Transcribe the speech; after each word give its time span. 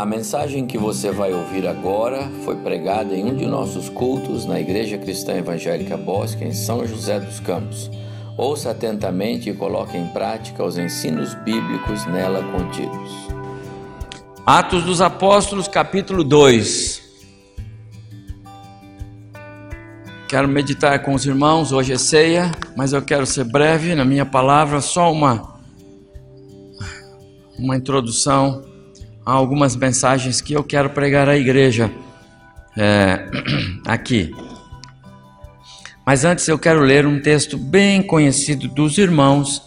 A 0.00 0.06
mensagem 0.06 0.66
que 0.66 0.78
você 0.78 1.10
vai 1.10 1.30
ouvir 1.30 1.68
agora 1.68 2.26
foi 2.42 2.56
pregada 2.56 3.14
em 3.14 3.22
um 3.22 3.36
de 3.36 3.44
nossos 3.44 3.90
cultos 3.90 4.46
na 4.46 4.58
Igreja 4.58 4.96
Cristã 4.96 5.34
Evangélica 5.34 5.94
Bosque, 5.94 6.42
em 6.42 6.54
São 6.54 6.86
José 6.86 7.20
dos 7.20 7.38
Campos. 7.38 7.90
Ouça 8.34 8.70
atentamente 8.70 9.50
e 9.50 9.52
coloque 9.52 9.98
em 9.98 10.06
prática 10.06 10.64
os 10.64 10.78
ensinos 10.78 11.34
bíblicos 11.44 12.06
nela 12.06 12.42
contidos. 12.50 13.10
Atos 14.46 14.84
dos 14.84 15.02
Apóstolos, 15.02 15.68
capítulo 15.68 16.24
2. 16.24 17.02
Quero 20.30 20.48
meditar 20.48 21.02
com 21.02 21.12
os 21.12 21.26
irmãos, 21.26 21.72
hoje 21.72 21.92
é 21.92 21.98
ceia, 21.98 22.52
mas 22.74 22.94
eu 22.94 23.02
quero 23.02 23.26
ser 23.26 23.44
breve 23.44 23.94
na 23.94 24.06
minha 24.06 24.24
palavra, 24.24 24.80
só 24.80 25.12
uma 25.12 25.60
uma 27.58 27.76
introdução 27.76 28.69
a 29.30 29.32
algumas 29.32 29.76
mensagens 29.76 30.40
que 30.40 30.54
eu 30.54 30.64
quero 30.64 30.90
pregar 30.90 31.28
à 31.28 31.36
igreja 31.36 31.88
é, 32.76 33.28
aqui. 33.86 34.34
Mas 36.04 36.24
antes 36.24 36.48
eu 36.48 36.58
quero 36.58 36.80
ler 36.80 37.06
um 37.06 37.20
texto 37.20 37.56
bem 37.56 38.02
conhecido 38.02 38.66
dos 38.66 38.98
irmãos, 38.98 39.62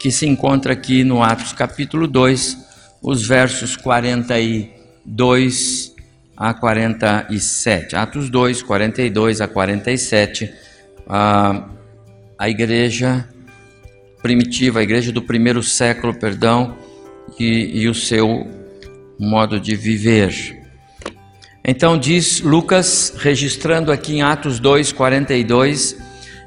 que 0.00 0.10
se 0.10 0.26
encontra 0.26 0.72
aqui 0.72 1.04
no 1.04 1.22
Atos 1.22 1.52
capítulo 1.52 2.08
2, 2.08 2.58
os 3.00 3.24
versos 3.24 3.76
42 3.76 5.94
a 6.36 6.52
47. 6.52 7.94
Atos 7.94 8.28
2, 8.28 8.62
42 8.62 9.40
a 9.40 9.46
47. 9.46 10.52
A, 11.08 11.68
a 12.36 12.50
igreja 12.50 13.28
primitiva, 14.20 14.80
a 14.80 14.82
igreja 14.82 15.12
do 15.12 15.22
primeiro 15.22 15.62
século, 15.62 16.12
perdão, 16.14 16.76
e, 17.38 17.82
e 17.82 17.88
o 17.88 17.94
seu 17.94 18.63
modo 19.18 19.60
de 19.60 19.74
viver. 19.74 20.64
Então 21.64 21.98
diz 21.98 22.40
Lucas, 22.42 23.14
registrando 23.18 23.90
aqui 23.90 24.16
em 24.16 24.22
Atos 24.22 24.60
2, 24.60 24.92
42, 24.92 25.96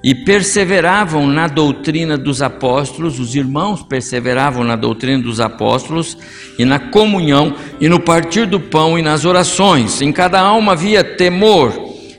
e 0.04 0.14
perseveravam 0.14 1.26
na 1.26 1.48
doutrina 1.48 2.18
dos 2.18 2.42
apóstolos, 2.42 3.20
os 3.20 3.36
irmãos 3.36 3.82
perseveravam 3.82 4.64
na 4.64 4.76
doutrina 4.76 5.24
dos 5.24 5.40
apóstolos, 5.40 6.16
e 6.60 6.64
na 6.64 6.78
comunhão, 6.78 7.56
e 7.82 7.90
no 7.90 8.00
partir 8.00 8.46
do 8.46 8.60
pão 8.60 8.98
e 8.98 9.02
nas 9.02 9.26
orações. 9.26 10.02
Em 10.02 10.12
cada 10.12 10.40
alma 10.40 10.74
havia 10.74 11.04
temor, 11.04 11.74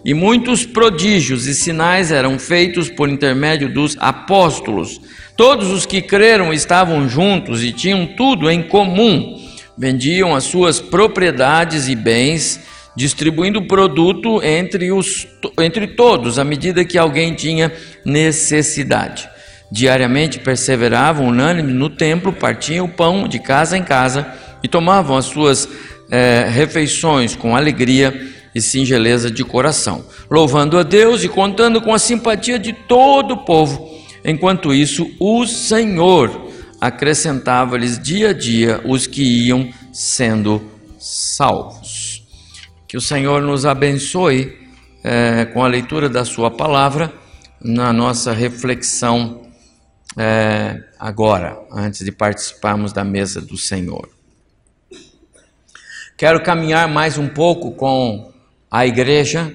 e 0.05 0.13
muitos 0.13 0.67
prodígios 0.67 1.47
e 1.47 1.55
sinais 1.55 2.11
eram 2.11 2.37
feitos 2.37 2.91
por 2.91 3.09
intermédio 3.09 3.73
dos 3.73 3.97
apóstolos. 4.01 5.01
Todos 5.37 5.71
os 5.71 5.87
que 5.87 6.03
creram 6.03 6.53
estavam 6.53 7.09
juntos 7.09 7.63
e 7.63 7.73
tinham 7.73 8.07
tudo 8.07 8.51
em 8.51 8.61
comum 8.61 9.48
vendiam 9.79 10.35
as 10.35 10.45
suas 10.45 10.81
propriedades 10.81 11.89
e 11.89 11.95
bens, 11.95 12.61
distribuindo 12.97 13.61
o 13.61 13.69
produto 13.69 14.43
entre, 14.43 14.91
os, 14.91 15.29
entre 15.61 15.87
todos, 15.87 16.37
à 16.39 16.45
medida 16.45 16.85
que 16.85 16.99
alguém 16.99 17.33
tinha 17.33 17.73
necessidade. 18.05 19.29
Diariamente 19.71 20.41
perseveravam 20.41 21.29
unânimes 21.29 21.75
no 21.75 21.89
templo, 21.89 22.33
partiam 22.33 22.87
o 22.87 22.89
pão 22.89 23.29
de 23.29 23.39
casa 23.39 23.79
em 23.79 23.85
casa 23.85 24.27
e 24.63 24.67
tomavam 24.67 25.17
as 25.17 25.27
suas 25.27 25.69
é, 26.11 26.49
refeições 26.51 27.37
com 27.37 27.55
alegria 27.55 28.29
e 28.55 28.61
singeleza 28.61 29.31
de 29.31 29.45
coração, 29.45 30.05
louvando 30.29 30.79
a 30.79 30.83
Deus 30.83 31.23
e 31.23 31.29
contando 31.29 31.81
com 31.81 31.95
a 31.95 31.99
simpatia 31.99 32.59
de 32.59 32.73
todo 32.73 33.35
o 33.35 33.45
povo. 33.45 33.97
Enquanto 34.25 34.75
isso, 34.75 35.09
o 35.21 35.47
Senhor 35.47 36.48
acrescentava-lhes 36.81 37.99
dia 37.99 38.31
a 38.31 38.33
dia 38.33 38.81
os 38.85 39.07
que 39.07 39.23
iam 39.47 39.73
sendo 39.93 40.63
salvos. 40.99 42.25
Que 42.87 42.97
o 42.97 43.01
Senhor 43.01 43.43
nos 43.43 43.67
abençoe 43.67 44.57
é, 45.05 45.45
com 45.47 45.65
a 45.65 45.69
leitura 45.69 46.09
da 46.09 46.25
Sua 46.25 46.51
palavra 46.51 47.13
na 47.61 47.93
nossa 47.93 48.33
reflexão 48.33 49.43
é, 50.17 50.83
agora, 50.99 51.59
antes 51.73 52.05
de 52.05 52.13
participarmos 52.13 52.93
da 52.93 53.05
mesa 53.05 53.41
do 53.41 53.57
Senhor. 53.57 54.09
Quero 56.17 56.43
caminhar 56.43 56.89
mais 56.89 57.17
um 57.17 57.29
pouco 57.29 57.73
com 57.73 58.33
a 58.71 58.87
igreja 58.87 59.53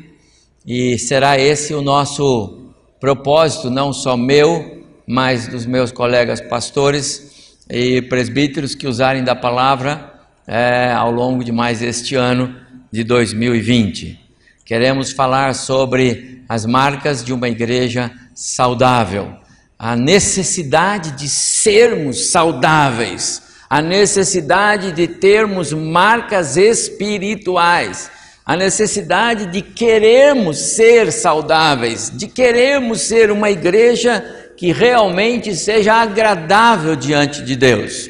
e 0.65 0.97
será 0.97 1.37
esse 1.37 1.73
o 1.73 1.81
nosso 1.81 2.71
propósito, 2.99 3.69
não 3.69 3.91
só 3.91 4.15
meu, 4.15 4.82
mais 5.07 5.47
dos 5.47 5.65
meus 5.65 5.91
colegas 5.91 6.39
pastores 6.39 7.57
e 7.69 8.01
presbíteros 8.03 8.75
que 8.75 8.87
usarem 8.87 9.23
da 9.23 9.35
palavra 9.35 10.13
é, 10.47 10.91
ao 10.91 11.11
longo 11.11 11.43
de 11.43 11.51
mais 11.51 11.81
este 11.81 12.15
ano 12.15 12.55
de 12.91 13.03
2020. 13.03 14.19
Queremos 14.65 15.11
falar 15.11 15.53
sobre 15.55 16.43
as 16.47 16.65
marcas 16.65 17.23
de 17.23 17.33
uma 17.33 17.49
igreja 17.49 18.11
saudável, 18.33 19.33
a 19.77 19.95
necessidade 19.95 21.11
de 21.11 21.27
sermos 21.27 22.31
saudáveis, 22.31 23.41
a 23.69 23.81
necessidade 23.81 24.91
de 24.91 25.07
termos 25.07 25.73
marcas 25.73 26.57
espirituais, 26.57 28.09
a 28.45 28.55
necessidade 28.55 29.47
de 29.47 29.61
queremos 29.61 30.57
ser 30.57 31.11
saudáveis, 31.11 32.11
de 32.13 32.27
queremos 32.27 33.01
ser 33.01 33.31
uma 33.31 33.49
igreja 33.49 34.42
que 34.57 34.71
realmente 34.71 35.55
seja 35.55 35.95
agradável 35.95 36.95
diante 36.95 37.43
de 37.43 37.55
Deus. 37.55 38.09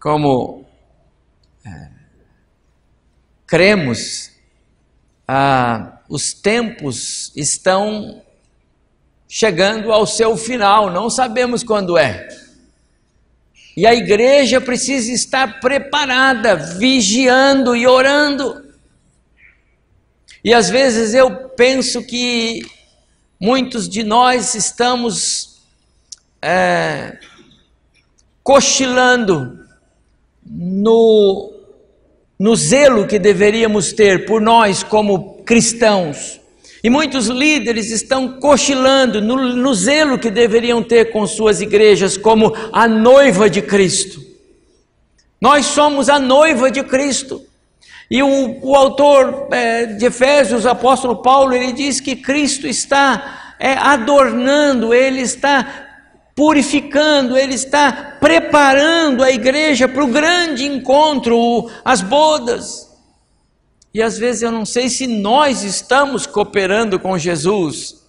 Como 0.00 0.64
é, 1.64 1.88
cremos, 3.46 4.30
ah, 5.26 5.98
os 6.08 6.32
tempos 6.32 7.32
estão 7.34 8.22
chegando 9.28 9.92
ao 9.92 10.06
seu 10.06 10.36
final, 10.36 10.90
não 10.90 11.10
sabemos 11.10 11.62
quando 11.62 11.98
é. 11.98 12.28
E 13.76 13.86
a 13.86 13.94
igreja 13.94 14.60
precisa 14.60 15.10
estar 15.10 15.58
preparada, 15.58 16.54
vigiando 16.54 17.74
e 17.74 17.86
orando. 17.86 18.62
E 20.44 20.54
às 20.54 20.70
vezes 20.70 21.14
eu 21.14 21.48
penso 21.50 22.02
que 22.06 22.64
Muitos 23.44 23.90
de 23.90 24.02
nós 24.02 24.54
estamos 24.54 25.60
é, 26.40 27.18
cochilando 28.42 29.58
no, 30.42 31.52
no 32.38 32.56
zelo 32.56 33.06
que 33.06 33.18
deveríamos 33.18 33.92
ter 33.92 34.24
por 34.24 34.40
nós 34.40 34.82
como 34.82 35.42
cristãos. 35.44 36.40
E 36.82 36.88
muitos 36.88 37.26
líderes 37.26 37.90
estão 37.90 38.40
cochilando 38.40 39.20
no, 39.20 39.54
no, 39.54 39.74
zelo 39.74 40.18
que 40.18 40.30
deveriam 40.30 40.82
ter 40.82 41.12
com 41.12 41.26
suas 41.26 41.60
igrejas, 41.60 42.16
como 42.16 42.50
a 42.72 42.88
noiva 42.88 43.50
de 43.50 43.60
Cristo. 43.60 44.22
Nós 45.38 45.66
somos 45.66 46.08
a 46.08 46.18
noiva 46.18 46.70
de 46.70 46.82
Cristo. 46.82 47.42
E 48.10 48.22
o, 48.22 48.58
o 48.62 48.74
autor 48.74 49.48
é, 49.50 49.86
de 49.86 50.04
Efésios, 50.06 50.66
apóstolo 50.66 51.22
Paulo, 51.22 51.54
ele 51.54 51.72
diz 51.72 52.00
que 52.00 52.16
Cristo 52.16 52.66
está 52.66 53.54
é, 53.58 53.72
adornando, 53.72 54.92
ele 54.92 55.20
está 55.20 55.84
purificando, 56.34 57.36
ele 57.36 57.54
está 57.54 58.16
preparando 58.20 59.22
a 59.22 59.30
igreja 59.30 59.88
para 59.88 60.04
o 60.04 60.08
grande 60.08 60.66
encontro, 60.66 61.70
as 61.84 62.00
bodas. 62.00 62.90
E 63.92 64.02
às 64.02 64.18
vezes 64.18 64.42
eu 64.42 64.50
não 64.50 64.66
sei 64.66 64.88
se 64.88 65.06
nós 65.06 65.62
estamos 65.62 66.26
cooperando 66.26 66.98
com 66.98 67.16
Jesus, 67.16 68.02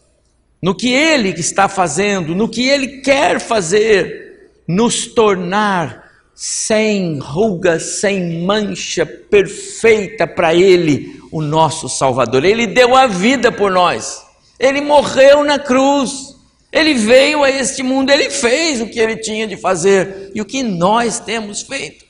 no 0.62 0.74
que 0.76 0.92
ele 0.92 1.30
está 1.30 1.70
fazendo, 1.70 2.34
no 2.34 2.50
que 2.50 2.68
ele 2.68 3.02
quer 3.02 3.40
fazer, 3.40 4.64
nos 4.68 5.06
tornar 5.06 6.05
sem 6.36 7.18
ruga, 7.18 7.80
sem 7.80 8.44
mancha, 8.44 9.06
perfeita 9.06 10.28
para 10.28 10.54
Ele, 10.54 11.18
o 11.32 11.42
nosso 11.42 11.88
Salvador. 11.88 12.44
Ele 12.44 12.68
deu 12.68 12.96
a 12.96 13.08
vida 13.08 13.52
por 13.52 13.72
nós, 13.72 14.22
Ele 14.60 14.82
morreu 14.82 15.46
na 15.46 15.58
cruz, 15.58 16.36
Ele 16.72 16.94
veio 16.94 17.42
a 17.42 17.50
este 17.50 17.82
mundo, 17.82 18.10
Ele 18.10 18.30
fez 18.30 18.82
o 18.82 18.88
que 18.88 19.00
Ele 19.00 19.16
tinha 19.16 19.48
de 19.48 19.56
fazer 19.56 20.32
e 20.36 20.42
o 20.42 20.46
que 20.46 20.62
nós 20.62 21.20
temos 21.20 21.62
feito. 21.62 22.04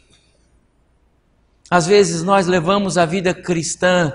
Às 1.70 1.86
vezes 1.86 2.24
nós 2.24 2.48
levamos 2.48 2.98
a 2.98 3.06
vida 3.06 3.34
cristã 3.34 4.12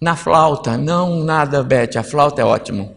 na 0.00 0.14
flauta, 0.14 0.78
não 0.78 1.24
nada, 1.24 1.62
Beth, 1.62 1.96
a 1.96 2.02
flauta 2.02 2.40
é 2.40 2.44
ótimo, 2.44 2.96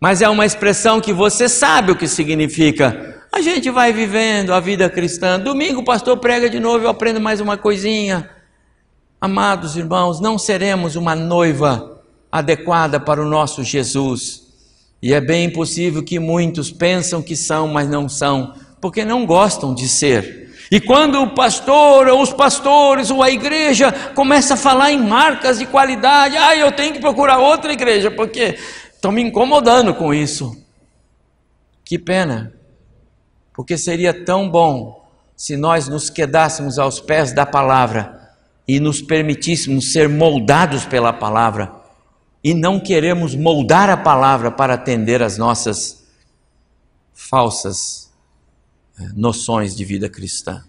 mas 0.00 0.20
é 0.20 0.28
uma 0.28 0.44
expressão 0.44 1.00
que 1.00 1.12
você 1.12 1.48
sabe 1.48 1.92
o 1.92 1.96
que 1.96 2.06
significa 2.06 3.15
a 3.36 3.40
gente 3.42 3.68
vai 3.68 3.92
vivendo 3.92 4.54
a 4.54 4.60
vida 4.60 4.88
cristã. 4.88 5.38
Domingo 5.38 5.80
o 5.80 5.84
pastor 5.84 6.16
prega 6.16 6.48
de 6.48 6.58
novo, 6.58 6.86
eu 6.86 6.88
aprendo 6.88 7.20
mais 7.20 7.38
uma 7.38 7.54
coisinha. 7.54 8.30
Amados 9.20 9.76
irmãos, 9.76 10.20
não 10.20 10.38
seremos 10.38 10.96
uma 10.96 11.14
noiva 11.14 12.00
adequada 12.32 12.98
para 12.98 13.20
o 13.20 13.28
nosso 13.28 13.62
Jesus. 13.62 14.44
E 15.02 15.12
é 15.12 15.20
bem 15.20 15.50
possível 15.50 16.02
que 16.02 16.18
muitos 16.18 16.72
pensam 16.72 17.20
que 17.20 17.36
são, 17.36 17.68
mas 17.68 17.86
não 17.90 18.08
são, 18.08 18.54
porque 18.80 19.04
não 19.04 19.26
gostam 19.26 19.74
de 19.74 19.86
ser. 19.86 20.54
E 20.70 20.80
quando 20.80 21.20
o 21.20 21.34
pastor, 21.34 22.08
ou 22.08 22.22
os 22.22 22.32
pastores, 22.32 23.10
ou 23.10 23.22
a 23.22 23.30
igreja 23.30 23.92
começa 24.14 24.54
a 24.54 24.56
falar 24.56 24.92
em 24.92 25.06
marcas 25.06 25.58
de 25.58 25.66
qualidade, 25.66 26.38
ah, 26.38 26.56
eu 26.56 26.72
tenho 26.72 26.94
que 26.94 27.00
procurar 27.00 27.36
outra 27.36 27.70
igreja, 27.70 28.10
porque 28.10 28.56
estão 28.94 29.12
me 29.12 29.20
incomodando 29.20 29.92
com 29.92 30.14
isso. 30.14 30.56
Que 31.84 31.98
pena, 31.98 32.55
porque 33.56 33.78
seria 33.78 34.12
tão 34.12 34.50
bom 34.50 35.08
se 35.34 35.56
nós 35.56 35.88
nos 35.88 36.10
quedássemos 36.10 36.78
aos 36.78 37.00
pés 37.00 37.32
da 37.32 37.46
palavra 37.46 38.36
e 38.68 38.78
nos 38.78 39.00
permitíssemos 39.00 39.92
ser 39.92 40.10
moldados 40.10 40.84
pela 40.84 41.10
palavra 41.10 41.72
e 42.44 42.52
não 42.52 42.78
queremos 42.78 43.34
moldar 43.34 43.88
a 43.88 43.96
palavra 43.96 44.50
para 44.50 44.74
atender 44.74 45.22
às 45.22 45.38
nossas 45.38 46.06
falsas 47.14 48.12
eh, 48.98 49.08
noções 49.14 49.74
de 49.74 49.84
vida 49.86 50.08
cristã. 50.10 50.62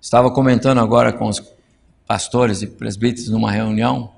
Estava 0.00 0.30
comentando 0.30 0.80
agora 0.80 1.12
com 1.12 1.28
os 1.28 1.42
pastores 2.06 2.62
e 2.62 2.66
presbíteros 2.66 3.28
numa 3.28 3.50
reunião 3.50 4.14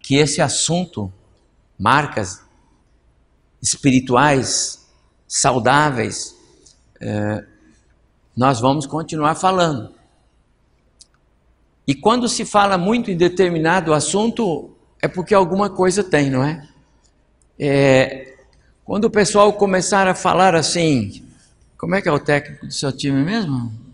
que 0.00 0.16
esse 0.16 0.40
assunto, 0.40 1.12
marcas 1.78 2.42
espirituais, 3.62 4.86
saudáveis, 5.26 6.34
é, 7.00 7.44
nós 8.36 8.60
vamos 8.60 8.86
continuar 8.86 9.34
falando. 9.34 9.94
E 11.86 11.94
quando 11.94 12.28
se 12.28 12.44
fala 12.44 12.76
muito 12.76 13.10
em 13.10 13.16
determinado 13.16 13.94
assunto, 13.94 14.76
é 15.00 15.08
porque 15.08 15.34
alguma 15.34 15.70
coisa 15.70 16.04
tem, 16.04 16.30
não 16.30 16.44
é? 16.44 16.68
é 17.58 18.36
quando 18.84 19.04
o 19.04 19.10
pessoal 19.10 19.52
começar 19.52 20.06
a 20.06 20.14
falar 20.14 20.54
assim, 20.54 21.24
como 21.76 21.94
é 21.94 22.02
que 22.02 22.08
é 22.08 22.12
o 22.12 22.18
técnico 22.18 22.66
do 22.66 22.72
seu 22.72 22.90
time 22.90 23.22
mesmo? 23.22 23.87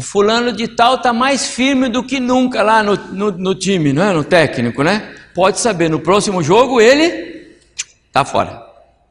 O 0.00 0.02
fulano 0.02 0.50
de 0.50 0.66
tal 0.66 0.94
está 0.94 1.12
mais 1.12 1.48
firme 1.48 1.86
do 1.86 2.02
que 2.02 2.18
nunca 2.18 2.62
lá 2.62 2.82
no, 2.82 2.96
no, 2.96 3.30
no 3.32 3.54
time, 3.54 3.92
não 3.92 4.02
é? 4.02 4.14
No 4.14 4.24
técnico, 4.24 4.82
né? 4.82 5.14
pode 5.34 5.60
saber, 5.60 5.90
no 5.90 6.00
próximo 6.00 6.42
jogo 6.42 6.80
ele 6.80 7.58
está 8.06 8.24
fora. 8.24 8.66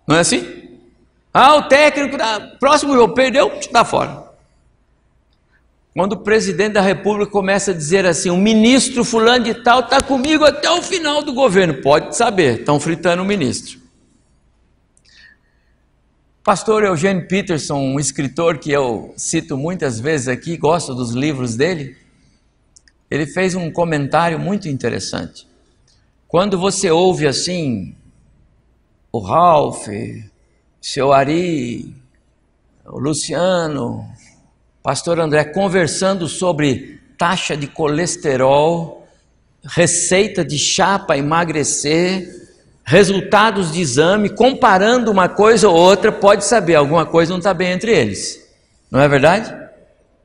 Não 0.07 0.15
é 0.15 0.21
assim? 0.21 0.43
Ah, 1.31 1.57
o 1.57 1.61
técnico, 1.67 2.17
da 2.17 2.39
próximo 2.59 2.95
jogo 2.95 3.13
perdeu, 3.13 3.53
está 3.59 3.85
fora. 3.85 4.23
Quando 5.93 6.13
o 6.13 6.17
presidente 6.17 6.73
da 6.73 6.81
república 6.81 7.31
começa 7.31 7.69
a 7.69 7.73
dizer 7.75 8.07
assim, 8.07 8.31
o 8.31 8.37
ministro 8.37 9.03
fulano 9.03 9.43
de 9.43 9.53
tal 9.53 9.81
está 9.81 10.01
comigo 10.01 10.43
até 10.43 10.71
o 10.71 10.81
final 10.81 11.21
do 11.21 11.33
governo, 11.33 11.83
pode 11.83 12.15
saber, 12.15 12.61
estão 12.61 12.79
fritando 12.79 13.21
o 13.21 13.25
ministro. 13.25 13.79
Pastor 16.49 16.83
Eugênio 16.83 17.27
Peterson, 17.27 17.75
um 17.75 17.99
escritor 17.99 18.57
que 18.57 18.71
eu 18.71 19.13
cito 19.15 19.55
muitas 19.55 19.99
vezes 19.99 20.27
aqui, 20.27 20.57
gosto 20.57 20.95
dos 20.95 21.11
livros 21.11 21.55
dele, 21.55 21.95
ele 23.07 23.27
fez 23.27 23.53
um 23.53 23.69
comentário 23.69 24.39
muito 24.39 24.67
interessante. 24.67 25.47
Quando 26.27 26.57
você 26.57 26.89
ouve 26.89 27.27
assim, 27.27 27.95
o 29.11 29.19
Ralph, 29.19 29.89
seu 30.81 31.13
Ari, 31.13 31.95
o 32.83 32.97
Luciano, 32.97 34.03
pastor 34.81 35.19
André 35.19 35.43
conversando 35.43 36.27
sobre 36.27 36.99
taxa 37.15 37.55
de 37.55 37.67
colesterol, 37.67 39.07
receita 39.63 40.43
de 40.43 40.57
chá 40.57 40.97
para 40.97 41.19
emagrecer, 41.19 42.48
resultados 42.89 43.71
de 43.71 43.79
exame, 43.79 44.29
comparando 44.29 45.11
uma 45.11 45.29
coisa 45.29 45.69
ou 45.69 45.75
outra, 45.75 46.11
pode 46.11 46.43
saber, 46.43 46.73
alguma 46.73 47.05
coisa 47.05 47.29
não 47.29 47.37
está 47.37 47.53
bem 47.53 47.71
entre 47.71 47.95
eles. 47.95 48.39
Não 48.89 48.99
é 48.99 49.07
verdade? 49.07 49.55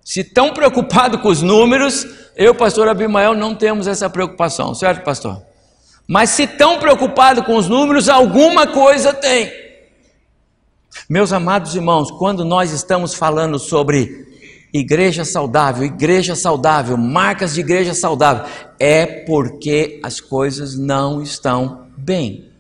Se 0.03 0.25
tão 0.25 0.51
preocupado 0.55 1.19
com 1.19 1.29
os 1.29 1.43
números, 1.43 2.07
eu, 2.35 2.55
pastor 2.55 2.89
Abimael, 2.89 3.35
não 3.35 3.55
temos 3.55 3.87
essa 3.87 4.09
preocupação, 4.09 4.75
certo, 4.75 5.05
pastor? 5.05 5.43
Mas 6.09 6.31
se 6.31 6.47
tão 6.47 6.79
preocupado 6.79 7.43
com 7.43 7.55
os 7.55 7.69
números, 7.69 8.09
alguma 8.09 8.67
coisa 8.67 9.13
tem. 9.13 9.53
Meus 11.07 11.35
amados 11.35 11.75
irmãos, 11.75 12.11
quando 12.13 12.47
nós 12.47 12.73
estamos 12.73 13.13
falando 13.13 13.59
sobre 13.59 14.27
igreja 14.73 15.23
saudável, 15.23 15.85
igreja 15.85 16.35
saudável, 16.35 16.97
marcas 16.97 17.53
de 17.53 17.61
igreja 17.61 17.93
saudável, 17.93 18.47
é 18.81 19.05
porque 19.05 20.01
as 20.03 20.19
coisas 20.19 20.79
não 20.79 21.21
estão 21.21 21.89
bem. 21.95 22.54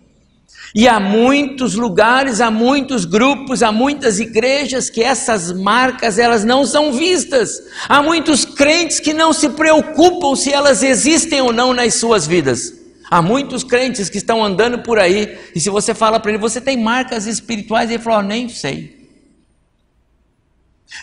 E 0.74 0.88
há 0.88 0.98
muitos 0.98 1.74
lugares, 1.74 2.40
há 2.40 2.50
muitos 2.50 3.04
grupos, 3.04 3.62
há 3.62 3.70
muitas 3.70 4.18
igrejas 4.18 4.90
que 4.90 5.00
essas 5.00 5.52
marcas 5.52 6.18
elas 6.18 6.44
não 6.44 6.66
são 6.66 6.92
vistas. 6.92 7.62
Há 7.88 8.02
muitos 8.02 8.44
crentes 8.44 8.98
que 8.98 9.14
não 9.14 9.32
se 9.32 9.50
preocupam 9.50 10.34
se 10.34 10.52
elas 10.52 10.82
existem 10.82 11.40
ou 11.40 11.52
não 11.52 11.72
nas 11.72 11.94
suas 11.94 12.26
vidas. 12.26 12.72
Há 13.08 13.22
muitos 13.22 13.62
crentes 13.62 14.08
que 14.08 14.18
estão 14.18 14.44
andando 14.44 14.80
por 14.80 14.98
aí, 14.98 15.38
e 15.54 15.60
se 15.60 15.70
você 15.70 15.94
fala 15.94 16.18
para 16.18 16.32
ele, 16.32 16.40
você 16.40 16.60
tem 16.60 16.76
marcas 16.76 17.26
espirituais, 17.26 17.88
ele 17.88 18.02
fala, 18.02 18.18
oh, 18.18 18.22
nem 18.22 18.48
sei. 18.48 19.08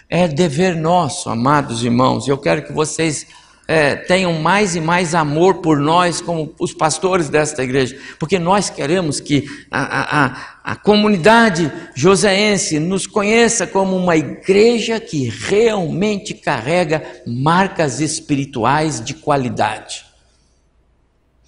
É 0.09 0.27
dever 0.27 0.75
nosso, 0.75 1.29
amados 1.29 1.83
irmãos, 1.83 2.27
eu 2.27 2.37
quero 2.37 2.63
que 2.63 2.73
vocês 2.73 3.25
é, 3.71 3.95
tenham 3.95 4.33
mais 4.33 4.75
e 4.75 4.81
mais 4.81 5.15
amor 5.15 5.61
por 5.61 5.79
nós, 5.79 6.19
como 6.19 6.53
os 6.59 6.73
pastores 6.73 7.29
desta 7.29 7.63
igreja, 7.63 7.97
porque 8.19 8.37
nós 8.37 8.69
queremos 8.69 9.21
que 9.21 9.45
a, 9.71 10.25
a, 10.25 10.71
a 10.73 10.75
comunidade 10.75 11.71
joseense 11.95 12.79
nos 12.79 13.07
conheça 13.07 13.65
como 13.65 13.95
uma 13.95 14.17
igreja 14.17 14.99
que 14.99 15.29
realmente 15.29 16.33
carrega 16.33 17.01
marcas 17.25 18.01
espirituais 18.01 19.01
de 19.01 19.13
qualidade. 19.13 20.03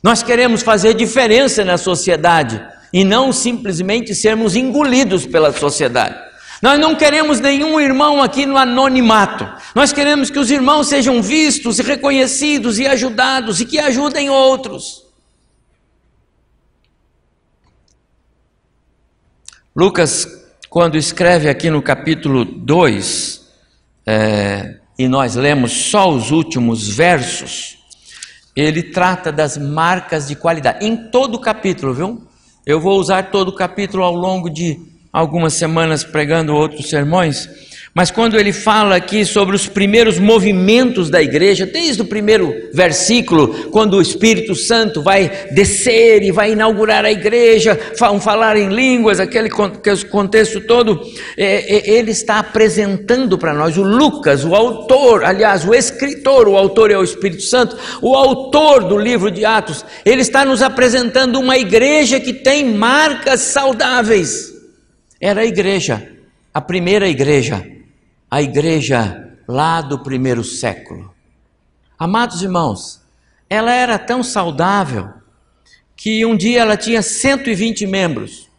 Nós 0.02 0.24
queremos 0.24 0.62
fazer 0.62 0.94
diferença 0.94 1.66
na 1.66 1.78
sociedade 1.78 2.66
e 2.94 3.04
não 3.04 3.34
simplesmente 3.34 4.16
sermos 4.16 4.56
engolidos 4.56 5.26
pela 5.26 5.52
sociedade. 5.52 6.16
Nós 6.64 6.80
não 6.80 6.96
queremos 6.96 7.42
nenhum 7.42 7.78
irmão 7.78 8.24
aqui 8.24 8.46
no 8.46 8.56
anonimato. 8.56 9.46
Nós 9.76 9.92
queremos 9.92 10.30
que 10.30 10.40
os 10.40 10.50
irmãos 10.50 10.88
sejam 10.88 11.22
vistos, 11.22 11.78
reconhecidos 11.80 12.80
e 12.80 12.88
ajudados 12.88 13.60
e 13.60 13.66
que 13.66 13.78
ajudem 13.78 14.30
outros. 14.30 15.04
Lucas, 19.76 20.26
quando 20.70 20.96
escreve 20.96 21.50
aqui 21.50 21.70
no 21.70 21.82
capítulo 21.82 22.46
2, 22.46 23.46
é, 24.08 24.80
e 24.98 25.06
nós 25.10 25.36
lemos 25.36 25.74
só 25.74 26.10
os 26.10 26.32
últimos 26.32 26.88
versos, 26.88 27.78
ele 28.56 28.84
trata 28.84 29.34
das 29.34 29.58
marcas 29.58 30.30
de 30.30 30.36
qualidade, 30.38 30.86
em 30.86 31.12
todo 31.12 31.36
o 31.36 31.42
capítulo, 31.42 31.94
viu? 31.94 32.26
Eu 32.66 32.80
vou 32.80 32.98
usar 32.98 33.32
todo 33.32 33.50
o 33.50 33.56
capítulo 33.56 34.02
ao 34.02 34.16
longo 34.16 34.50
de 34.50 34.93
algumas 35.14 35.54
semanas 35.54 36.04
pregando 36.04 36.56
outros 36.56 36.90
sermões, 36.90 37.48
mas 37.96 38.10
quando 38.10 38.40
ele 38.40 38.52
fala 38.52 38.96
aqui 38.96 39.24
sobre 39.24 39.56
os 39.56 39.68
primeiros 39.68 40.18
movimentos 40.18 41.12
da 41.12 41.22
igreja, 41.22 41.64
desde 41.64 42.02
o 42.02 42.06
primeiro 42.06 42.52
versículo, 42.74 43.70
quando 43.70 43.98
o 43.98 44.02
Espírito 44.02 44.56
Santo 44.56 45.04
vai 45.04 45.30
descer 45.52 46.24
e 46.24 46.32
vai 46.32 46.54
inaugurar 46.54 47.06
a 47.06 47.12
igreja, 47.12 47.80
falar 47.96 48.58
em 48.58 48.70
línguas, 48.70 49.20
aquele 49.20 49.48
contexto 49.48 50.62
todo, 50.62 51.02
é, 51.38 51.92
é, 51.92 51.92
ele 51.92 52.10
está 52.10 52.40
apresentando 52.40 53.38
para 53.38 53.54
nós 53.54 53.78
o 53.78 53.84
Lucas, 53.84 54.44
o 54.44 54.56
autor, 54.56 55.24
aliás, 55.24 55.64
o 55.64 55.76
escritor, 55.76 56.48
o 56.48 56.58
autor 56.58 56.90
é 56.90 56.98
o 56.98 57.04
Espírito 57.04 57.44
Santo, 57.44 57.78
o 58.02 58.16
autor 58.16 58.86
do 58.86 58.98
livro 58.98 59.30
de 59.30 59.46
Atos, 59.46 59.86
ele 60.04 60.24
está 60.24 60.44
nos 60.44 60.64
apresentando 60.64 61.40
uma 61.40 61.60
igreja 61.60 62.20
que 62.20 62.34
tem 62.34 62.74
marcas 62.74 63.42
saudáveis. 63.42 64.53
Era 65.26 65.42
a 65.42 65.46
igreja, 65.46 66.18
a 66.54 66.60
primeira 66.60 67.08
igreja 67.08 67.66
a 68.34 68.42
igreja 68.42 69.38
lá 69.48 69.80
do 69.80 70.00
primeiro 70.00 70.44
século. 70.44 71.14
Amados 72.00 72.42
irmãos, 72.42 73.00
ela 73.48 73.72
era 73.72 74.00
tão 74.00 74.24
saudável 74.24 75.14
que 75.96 76.26
um 76.26 76.36
dia 76.36 76.62
ela 76.62 76.76
tinha 76.76 77.04
120 77.04 77.86
membros. 77.86 78.50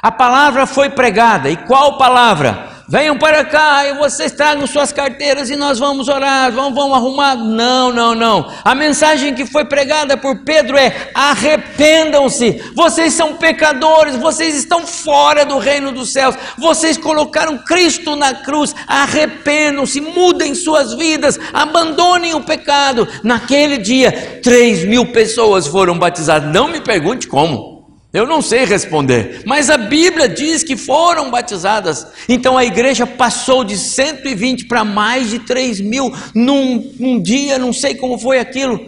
A 0.00 0.10
palavra 0.10 0.66
foi 0.66 0.88
pregada, 0.88 1.50
e 1.50 1.58
qual 1.58 1.98
palavra? 1.98 2.67
Venham 2.88 3.18
para 3.18 3.44
cá 3.44 3.86
e 3.86 3.94
vocês 3.94 4.32
tragam 4.32 4.66
suas 4.66 4.92
carteiras 4.92 5.50
e 5.50 5.56
nós 5.56 5.78
vamos 5.78 6.08
orar, 6.08 6.50
vamos, 6.50 6.74
vamos 6.74 6.96
arrumar. 6.96 7.36
Não, 7.36 7.92
não, 7.92 8.14
não. 8.14 8.50
A 8.64 8.74
mensagem 8.74 9.34
que 9.34 9.44
foi 9.44 9.64
pregada 9.64 10.16
por 10.16 10.42
Pedro 10.44 10.76
é: 10.76 11.10
arrependam-se, 11.14 12.62
vocês 12.74 13.12
são 13.12 13.34
pecadores, 13.34 14.16
vocês 14.16 14.56
estão 14.56 14.86
fora 14.86 15.44
do 15.44 15.58
reino 15.58 15.92
dos 15.92 16.12
céus, 16.12 16.34
vocês 16.56 16.96
colocaram 16.96 17.58
Cristo 17.58 18.16
na 18.16 18.34
cruz, 18.34 18.74
arrependam-se, 18.86 20.00
mudem 20.00 20.54
suas 20.54 20.94
vidas, 20.94 21.38
abandonem 21.52 22.34
o 22.34 22.40
pecado. 22.40 23.06
Naquele 23.22 23.78
dia, 23.78 24.40
três 24.42 24.84
mil 24.84 25.12
pessoas 25.12 25.66
foram 25.66 25.98
batizadas. 25.98 26.50
Não 26.50 26.68
me 26.68 26.80
pergunte 26.80 27.26
como. 27.26 27.67
Eu 28.10 28.26
não 28.26 28.40
sei 28.40 28.64
responder, 28.64 29.42
mas 29.44 29.68
a 29.68 29.76
Bíblia 29.76 30.28
diz 30.28 30.62
que 30.62 30.78
foram 30.78 31.30
batizadas. 31.30 32.06
Então 32.26 32.56
a 32.56 32.64
igreja 32.64 33.06
passou 33.06 33.62
de 33.62 33.76
120 33.76 34.64
para 34.64 34.82
mais 34.82 35.28
de 35.28 35.40
3 35.40 35.80
mil 35.80 36.10
num, 36.34 37.20
dia, 37.20 37.58
não 37.58 37.70
sei 37.70 37.94
como 37.94 38.18
foi 38.18 38.38
aquilo. 38.38 38.80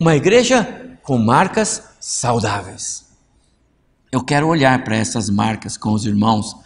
Uma 0.00 0.16
igreja 0.16 0.96
com 1.02 1.18
marcas 1.18 1.82
saudáveis. 2.00 3.04
Eu 4.10 4.24
quero 4.24 4.48
olhar 4.48 4.82
para 4.84 4.96
essas 4.96 5.28
marcas 5.28 5.76
com 5.76 5.92
os 5.92 6.06
irmãos 6.06 6.56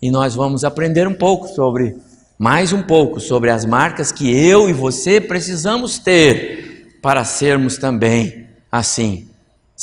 e 0.00 0.10
nós 0.10 0.34
vamos 0.34 0.64
aprender 0.64 1.06
um 1.06 1.14
pouco 1.14 1.46
sobre, 1.46 1.96
mais 2.36 2.72
um 2.72 2.82
pouco, 2.82 3.20
sobre 3.20 3.50
as 3.50 3.64
marcas 3.64 4.10
que 4.10 4.28
eu 4.28 4.68
e 4.68 4.72
você 4.72 5.20
precisamos 5.20 5.96
ter 5.96 6.98
para 7.00 7.24
sermos 7.24 7.78
também 7.78 8.48
assim 8.70 9.31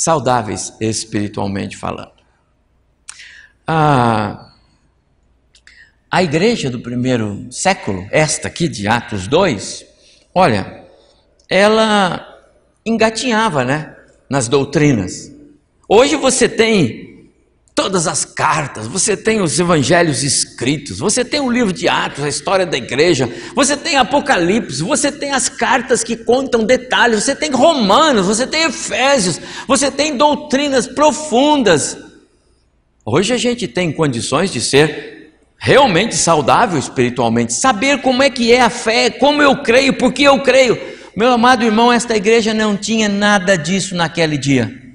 saudáveis 0.00 0.72
espiritualmente 0.80 1.76
falando. 1.76 2.12
A, 3.66 4.50
a 6.10 6.22
igreja 6.22 6.70
do 6.70 6.80
primeiro 6.80 7.46
século, 7.50 8.08
esta 8.10 8.48
aqui 8.48 8.66
de 8.66 8.88
Atos 8.88 9.28
2, 9.28 9.84
olha, 10.34 10.86
ela 11.50 12.26
engatinhava, 12.84 13.62
né, 13.62 13.94
nas 14.28 14.48
doutrinas. 14.48 15.30
Hoje 15.86 16.16
você 16.16 16.48
tem 16.48 17.19
todas 17.80 18.06
as 18.06 18.26
cartas, 18.26 18.86
você 18.86 19.16
tem 19.16 19.40
os 19.40 19.58
evangelhos 19.58 20.22
escritos, 20.22 20.98
você 20.98 21.24
tem 21.24 21.40
o 21.40 21.50
livro 21.50 21.72
de 21.72 21.88
Atos, 21.88 22.22
a 22.22 22.28
história 22.28 22.66
da 22.66 22.76
igreja, 22.76 23.26
você 23.54 23.74
tem 23.74 23.96
Apocalipse, 23.96 24.82
você 24.82 25.10
tem 25.10 25.32
as 25.32 25.48
cartas 25.48 26.04
que 26.04 26.14
contam 26.14 26.62
detalhes, 26.62 27.24
você 27.24 27.34
tem 27.34 27.50
Romanos, 27.50 28.26
você 28.26 28.46
tem 28.46 28.64
Efésios, 28.64 29.40
você 29.66 29.90
tem 29.90 30.14
doutrinas 30.14 30.86
profundas. 30.86 31.96
Hoje 33.02 33.32
a 33.32 33.38
gente 33.38 33.66
tem 33.66 33.90
condições 33.90 34.52
de 34.52 34.60
ser 34.60 35.32
realmente 35.56 36.14
saudável 36.14 36.78
espiritualmente, 36.78 37.54
saber 37.54 38.02
como 38.02 38.22
é 38.22 38.28
que 38.28 38.52
é 38.52 38.60
a 38.60 38.68
fé, 38.68 39.08
como 39.08 39.40
eu 39.40 39.62
creio, 39.62 39.94
porque 39.94 40.24
eu 40.24 40.42
creio. 40.42 40.78
Meu 41.16 41.32
amado 41.32 41.64
irmão, 41.64 41.90
esta 41.90 42.14
igreja 42.14 42.52
não 42.52 42.76
tinha 42.76 43.08
nada 43.08 43.56
disso 43.56 43.94
naquele 43.94 44.36
dia. 44.36 44.89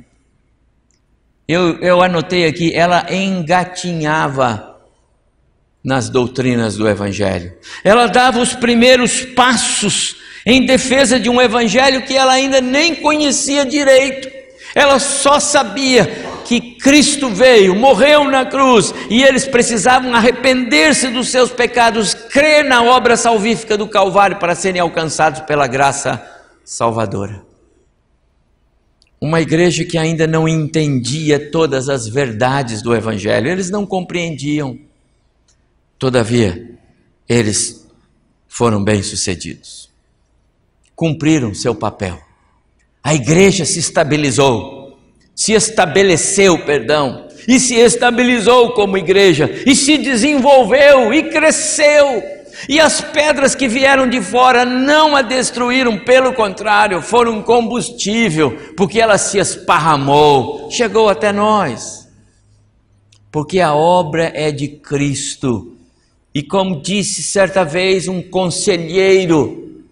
Eu, 1.48 1.80
eu 1.80 2.02
anotei 2.02 2.46
aqui, 2.46 2.74
ela 2.74 3.06
engatinhava 3.14 4.75
nas 5.84 6.10
doutrinas 6.10 6.75
do 6.75 6.90
Evangelho. 6.90 7.54
Ela 7.84 8.08
dava 8.08 8.40
os 8.40 8.54
primeiros 8.56 9.22
passos 9.22 10.16
em 10.44 10.66
defesa 10.66 11.20
de 11.20 11.30
um 11.30 11.40
Evangelho 11.40 12.02
que 12.02 12.16
ela 12.16 12.34
ainda 12.34 12.60
nem 12.60 12.96
conhecia 12.96 13.64
direito. 13.64 14.28
Ela 14.74 14.98
só 14.98 15.40
sabia 15.40 16.06
que 16.44 16.60
Cristo 16.78 17.30
veio, 17.30 17.75
morreu 17.75 18.25
na 18.25 18.46
cruz 18.46 18.94
e 19.10 19.24
eles 19.24 19.48
precisavam 19.48 20.14
arrepender-se 20.14 21.08
dos 21.10 21.30
seus 21.30 21.52
pecados, 21.52 22.14
crer 22.14 22.66
na 22.66 22.84
obra 22.84 23.16
salvífica 23.16 23.78
do 23.78 23.88
Calvário 23.88 24.38
para 24.38 24.56
serem 24.56 24.82
alcançados 24.82 25.42
pela 25.42 25.68
graça 25.68 26.22
salvadora. 26.64 27.45
Uma 29.20 29.42
igreja 29.42 29.86
que 29.86 29.98
ainda 29.98 30.28
não 30.28 30.48
entendia 30.48 31.52
todas 31.52 31.90
as 31.90 32.08
verdades 32.08 32.82
do 32.82 32.94
Evangelho, 32.94 33.50
eles 33.50 33.70
não 33.70 33.86
compreendiam. 33.86 34.78
Todavia, 35.98 36.78
eles 37.28 37.88
foram 38.48 38.84
bem-sucedidos, 38.84 39.90
cumpriram 40.96 41.54
seu 41.54 41.74
papel. 41.74 42.22
A 43.04 43.14
igreja 43.14 43.66
se 43.66 43.80
estabilizou, 43.80 44.98
se 45.34 45.54
estabeleceu, 45.54 46.64
perdão, 46.66 47.28
e 47.48 47.60
se 47.60 47.76
estabilizou 47.76 48.74
como 48.74 48.98
igreja, 48.98 49.50
e 49.66 49.76
se 49.76 49.98
desenvolveu 49.98 51.14
e 51.14 51.30
cresceu 51.30 52.35
e 52.68 52.80
as 52.80 53.02
pedras 53.02 53.54
que 53.54 53.68
vieram 53.68 54.08
de 54.08 54.22
fora 54.22 54.66
não 54.66 55.16
a 55.16 55.22
destruíram, 55.22 56.00
pelo 56.00 56.34
contrário, 56.34 57.02
foram 57.02 57.42
combustível, 57.42 58.58
porque 58.76 59.00
ela 59.00 59.18
se 59.18 59.38
esparramou, 59.38 60.70
chegou 60.72 61.10
até 61.10 61.32
nós. 61.32 62.08
Porque 63.32 63.60
a 63.60 63.74
obra 63.74 64.32
é 64.34 64.52
de 64.52 64.68
Cristo. 64.68 65.76
E 66.34 66.42
como 66.42 66.82
disse 66.82 67.24
certa 67.24 67.64
vez 67.64 68.08
um 68.08 68.22
conselheiro 68.22 69.84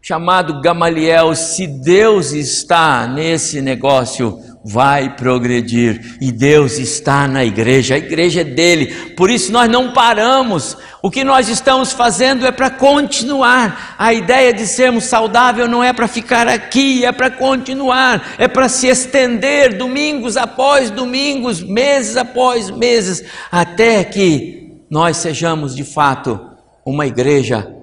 chamado 0.00 0.60
Gamaliel, 0.60 1.34
se 1.34 1.66
Deus 1.66 2.32
está 2.32 3.06
nesse 3.06 3.60
negócio, 3.60 4.38
vai 4.68 5.16
progredir. 5.16 6.18
E 6.20 6.30
Deus 6.30 6.78
está 6.78 7.26
na 7.26 7.42
igreja, 7.42 7.94
a 7.94 7.98
igreja 7.98 8.42
é 8.42 8.44
dele. 8.44 9.14
Por 9.16 9.30
isso 9.30 9.50
nós 9.50 9.70
não 9.70 9.92
paramos. 9.92 10.76
O 11.02 11.10
que 11.10 11.24
nós 11.24 11.48
estamos 11.48 11.92
fazendo 11.92 12.46
é 12.46 12.52
para 12.52 12.68
continuar. 12.68 13.96
A 13.98 14.12
ideia 14.12 14.52
de 14.52 14.66
sermos 14.66 15.04
saudáveis 15.04 15.70
não 15.70 15.82
é 15.82 15.92
para 15.92 16.06
ficar 16.06 16.46
aqui, 16.46 17.04
é 17.04 17.12
para 17.12 17.30
continuar, 17.30 18.34
é 18.36 18.46
para 18.46 18.68
se 18.68 18.88
estender 18.88 19.78
domingos 19.78 20.36
após 20.36 20.90
domingos, 20.90 21.62
meses 21.62 22.16
após 22.16 22.70
meses, 22.70 23.24
até 23.50 24.04
que 24.04 24.82
nós 24.90 25.16
sejamos 25.16 25.74
de 25.74 25.84
fato 25.84 26.38
uma 26.84 27.06
igreja 27.06 27.74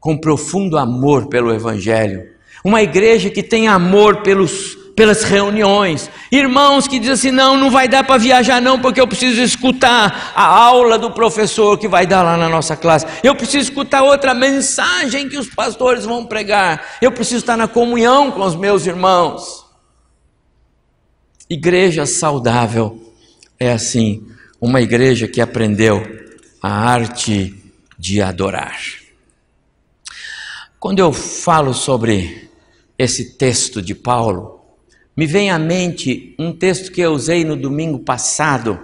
com 0.00 0.16
profundo 0.16 0.76
amor 0.76 1.28
pelo 1.28 1.52
Evangelho, 1.52 2.24
uma 2.64 2.82
igreja 2.82 3.30
que 3.30 3.42
tem 3.42 3.68
amor 3.68 4.22
pelos 4.22 4.77
pelas 4.98 5.22
reuniões. 5.22 6.10
Irmãos 6.28 6.88
que 6.88 6.98
dizem 6.98 7.14
assim: 7.14 7.30
não, 7.30 7.56
não 7.56 7.70
vai 7.70 7.86
dar 7.86 8.02
para 8.02 8.18
viajar, 8.18 8.60
não, 8.60 8.80
porque 8.80 9.00
eu 9.00 9.06
preciso 9.06 9.40
escutar 9.40 10.32
a 10.34 10.44
aula 10.44 10.98
do 10.98 11.12
professor 11.12 11.78
que 11.78 11.86
vai 11.86 12.04
dar 12.04 12.24
lá 12.24 12.36
na 12.36 12.48
nossa 12.48 12.76
classe. 12.76 13.06
Eu 13.22 13.36
preciso 13.36 13.70
escutar 13.70 14.02
outra 14.02 14.34
mensagem 14.34 15.28
que 15.28 15.38
os 15.38 15.48
pastores 15.48 16.04
vão 16.04 16.26
pregar. 16.26 16.98
Eu 17.00 17.12
preciso 17.12 17.38
estar 17.38 17.56
na 17.56 17.68
comunhão 17.68 18.32
com 18.32 18.40
os 18.40 18.56
meus 18.56 18.86
irmãos. 18.86 19.64
Igreja 21.48 22.04
saudável 22.04 23.14
é 23.56 23.70
assim, 23.70 24.26
uma 24.60 24.80
igreja 24.80 25.28
que 25.28 25.40
aprendeu 25.40 26.02
a 26.60 26.72
arte 26.72 27.54
de 27.96 28.20
adorar. 28.20 28.76
Quando 30.80 30.98
eu 30.98 31.12
falo 31.12 31.72
sobre 31.72 32.50
esse 32.98 33.36
texto 33.36 33.80
de 33.80 33.94
Paulo, 33.94 34.57
me 35.18 35.26
vem 35.26 35.50
à 35.50 35.58
mente 35.58 36.32
um 36.38 36.52
texto 36.52 36.92
que 36.92 37.00
eu 37.00 37.10
usei 37.10 37.44
no 37.44 37.56
domingo 37.56 37.98
passado 37.98 38.78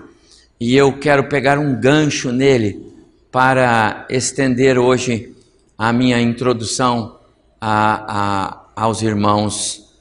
e 0.59 0.75
eu 0.75 0.99
quero 0.99 1.29
pegar 1.29 1.61
um 1.61 1.81
gancho 1.81 2.33
nele 2.33 2.93
para 3.31 4.05
estender 4.11 4.76
hoje 4.76 5.33
a 5.79 5.93
minha 5.93 6.21
introdução 6.21 7.21
a, 7.61 8.64
a, 8.75 8.83
aos 8.83 9.00
irmãos 9.00 9.95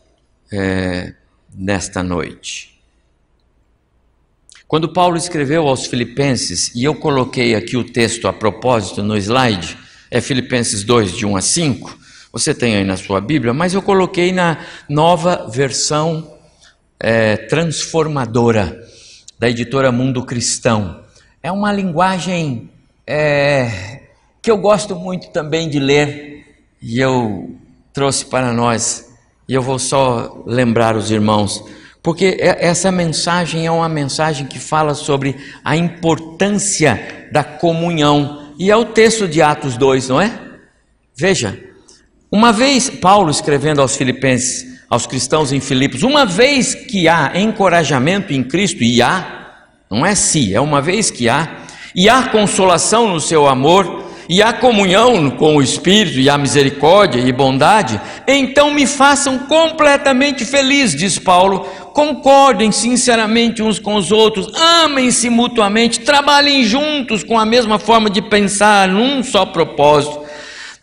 é, 0.52 1.14
nesta 1.54 2.02
noite. 2.02 2.82
Quando 4.68 4.92
Paulo 4.92 5.18
escreveu 5.18 5.68
aos 5.68 5.86
Filipenses, 5.86 6.74
e 6.74 6.84
eu 6.84 6.96
coloquei 6.96 7.54
aqui 7.54 7.78
o 7.78 7.84
texto 7.84 8.28
a 8.28 8.34
propósito 8.34 9.04
no 9.04 9.16
slide, 9.18 9.78
é 10.10 10.20
Filipenses 10.20 10.84
2, 10.84 11.16
de 11.16 11.28
1 11.28 11.38
a 11.38 11.42
5, 11.42 12.00
você 12.34 12.52
tem 12.52 12.76
aí 12.76 12.84
na 12.84 12.98
sua 12.98 13.22
Bíblia, 13.22 13.54
mas 13.54 13.76
eu 13.76 13.82
coloquei 13.82 14.32
na 14.32 14.58
nova 14.90 15.48
versão 15.52 16.34
é, 17.00 17.38
transformadora 17.38 18.84
da 19.38 19.48
editora 19.48 19.92
Mundo 19.92 20.26
Cristão. 20.26 21.04
É 21.44 21.52
uma 21.52 21.72
linguagem 21.72 22.72
é, 23.06 24.00
que 24.42 24.50
eu 24.50 24.58
gosto 24.58 24.96
muito 24.96 25.30
também 25.30 25.70
de 25.70 25.78
ler 25.78 26.58
e 26.82 27.00
eu 27.00 27.56
trouxe 27.94 28.26
para 28.26 28.52
nós. 28.52 29.14
E 29.48 29.54
eu 29.54 29.62
vou 29.62 29.78
só 29.78 30.44
lembrar 30.48 30.96
os 30.96 31.12
irmãos, 31.12 31.64
porque 32.02 32.38
essa 32.40 32.92
mensagem 32.92 33.68
é 33.68 33.72
uma 33.72 33.90
mensagem 33.90 34.48
que 34.48 34.58
fala 34.58 34.96
sobre 34.96 35.36
a 35.64 35.78
importância 35.78 37.30
da 37.32 37.44
comunhão. 37.44 38.52
E 38.58 38.72
é 38.72 38.76
o 38.76 38.86
texto 38.86 39.28
de 39.28 39.40
Atos 39.40 39.78
2, 39.78 40.10
não 40.10 40.20
é? 40.20 40.40
Veja, 41.16 41.73
uma 42.36 42.52
vez, 42.52 42.90
Paulo 42.90 43.30
escrevendo 43.30 43.80
aos 43.80 43.96
Filipenses, 43.96 44.66
aos 44.90 45.06
cristãos 45.06 45.52
em 45.52 45.60
Filipos, 45.60 46.02
uma 46.02 46.26
vez 46.26 46.74
que 46.74 47.08
há 47.08 47.32
encorajamento 47.36 48.34
em 48.34 48.44
Cristo, 48.44 48.84
e 48.84 49.04
há, 49.04 49.52
não 49.88 50.04
é 50.04 50.16
se, 50.16 50.52
é 50.52 50.60
uma 50.60 50.82
vez 50.82 51.12
que 51.12 51.30
há, 51.30 51.58
e 51.96 52.10
há 52.10 52.24
consolação 52.24 53.08
no 53.08 53.20
seu 53.20 53.48
amor, 53.48 54.06
e 54.28 54.42
há 54.42 54.52
comunhão 54.52 55.30
com 55.30 55.58
o 55.58 55.62
Espírito, 55.62 56.18
e 56.18 56.28
há 56.28 56.36
misericórdia 56.36 57.20
e 57.20 57.32
bondade, 57.32 58.02
então 58.28 58.72
me 58.72 58.88
façam 58.88 59.38
completamente 59.38 60.44
feliz, 60.44 60.96
diz 60.96 61.20
Paulo, 61.20 61.60
concordem 61.94 62.72
sinceramente 62.72 63.62
uns 63.62 63.78
com 63.78 63.94
os 63.94 64.12
outros, 64.12 64.52
amem-se 64.84 65.30
mutuamente, 65.30 66.00
trabalhem 66.00 66.64
juntos 66.64 67.24
com 67.24 67.38
a 67.38 67.46
mesma 67.46 67.78
forma 67.78 68.10
de 68.10 68.24
pensar, 68.24 68.88
num 68.88 69.22
só 69.22 69.46
propósito 69.46 70.23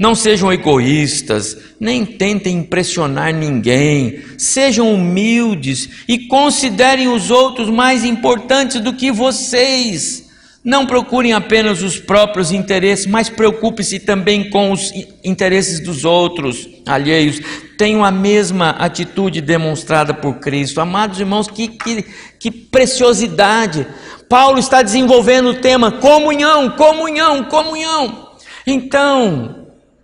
Não 0.01 0.15
sejam 0.15 0.51
egoístas, 0.51 1.59
nem 1.79 2.07
tentem 2.07 2.57
impressionar 2.57 3.35
ninguém. 3.35 4.23
Sejam 4.39 4.95
humildes 4.95 5.91
e 6.09 6.27
considerem 6.27 7.07
os 7.09 7.31
outros 7.31 7.69
mais 7.69 8.03
importantes 8.03 8.81
do 8.81 8.95
que 8.95 9.13
vocês. 9.13 10.31
Não 10.65 10.87
procurem 10.87 11.35
apenas 11.35 11.83
os 11.83 11.99
próprios 11.99 12.51
interesses, 12.51 13.05
mas 13.05 13.29
preocupe-se 13.29 13.99
também 13.99 14.49
com 14.49 14.73
os 14.73 14.91
interesses 15.23 15.81
dos 15.81 16.07
outros 16.07 16.67
alheios. 16.87 17.39
Tenham 17.77 18.03
a 18.03 18.11
mesma 18.11 18.71
atitude 18.71 19.43
demonstrada 19.43 20.15
por 20.15 20.39
Cristo. 20.39 20.81
Amados 20.81 21.21
irmãos, 21.21 21.47
que, 21.47 21.69
que, 21.69 22.07
que 22.39 22.51
preciosidade! 22.51 23.87
Paulo 24.31 24.59
está 24.59 24.81
desenvolvendo 24.81 25.51
o 25.51 25.55
tema 25.61 25.93
comunhão, 25.93 26.71
comunhão, 26.71 27.45
comunhão. 27.45 28.31
Então, 28.67 29.60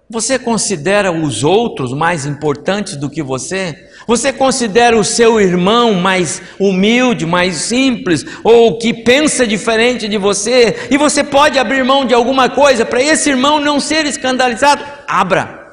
você 0.08 0.38
considera 0.38 1.10
os 1.10 1.42
outros 1.42 1.92
mais 1.92 2.24
importantes 2.26 2.96
do 2.96 3.10
que 3.10 3.22
você? 3.22 3.74
Você 4.06 4.32
considera 4.32 4.96
o 4.96 5.02
seu 5.02 5.40
irmão 5.40 5.94
mais 5.94 6.40
humilde, 6.60 7.26
mais 7.26 7.56
simples, 7.56 8.24
ou 8.44 8.78
que 8.78 8.94
pensa 8.94 9.44
diferente 9.44 10.06
de 10.06 10.16
você? 10.16 10.88
E 10.90 10.96
você 10.96 11.24
pode 11.24 11.58
abrir 11.58 11.84
mão 11.84 12.04
de 12.04 12.14
alguma 12.14 12.48
coisa 12.48 12.84
para 12.86 13.02
esse 13.02 13.30
irmão 13.30 13.58
não 13.58 13.80
ser 13.80 14.06
escandalizado? 14.06 14.84
Abra. 15.08 15.66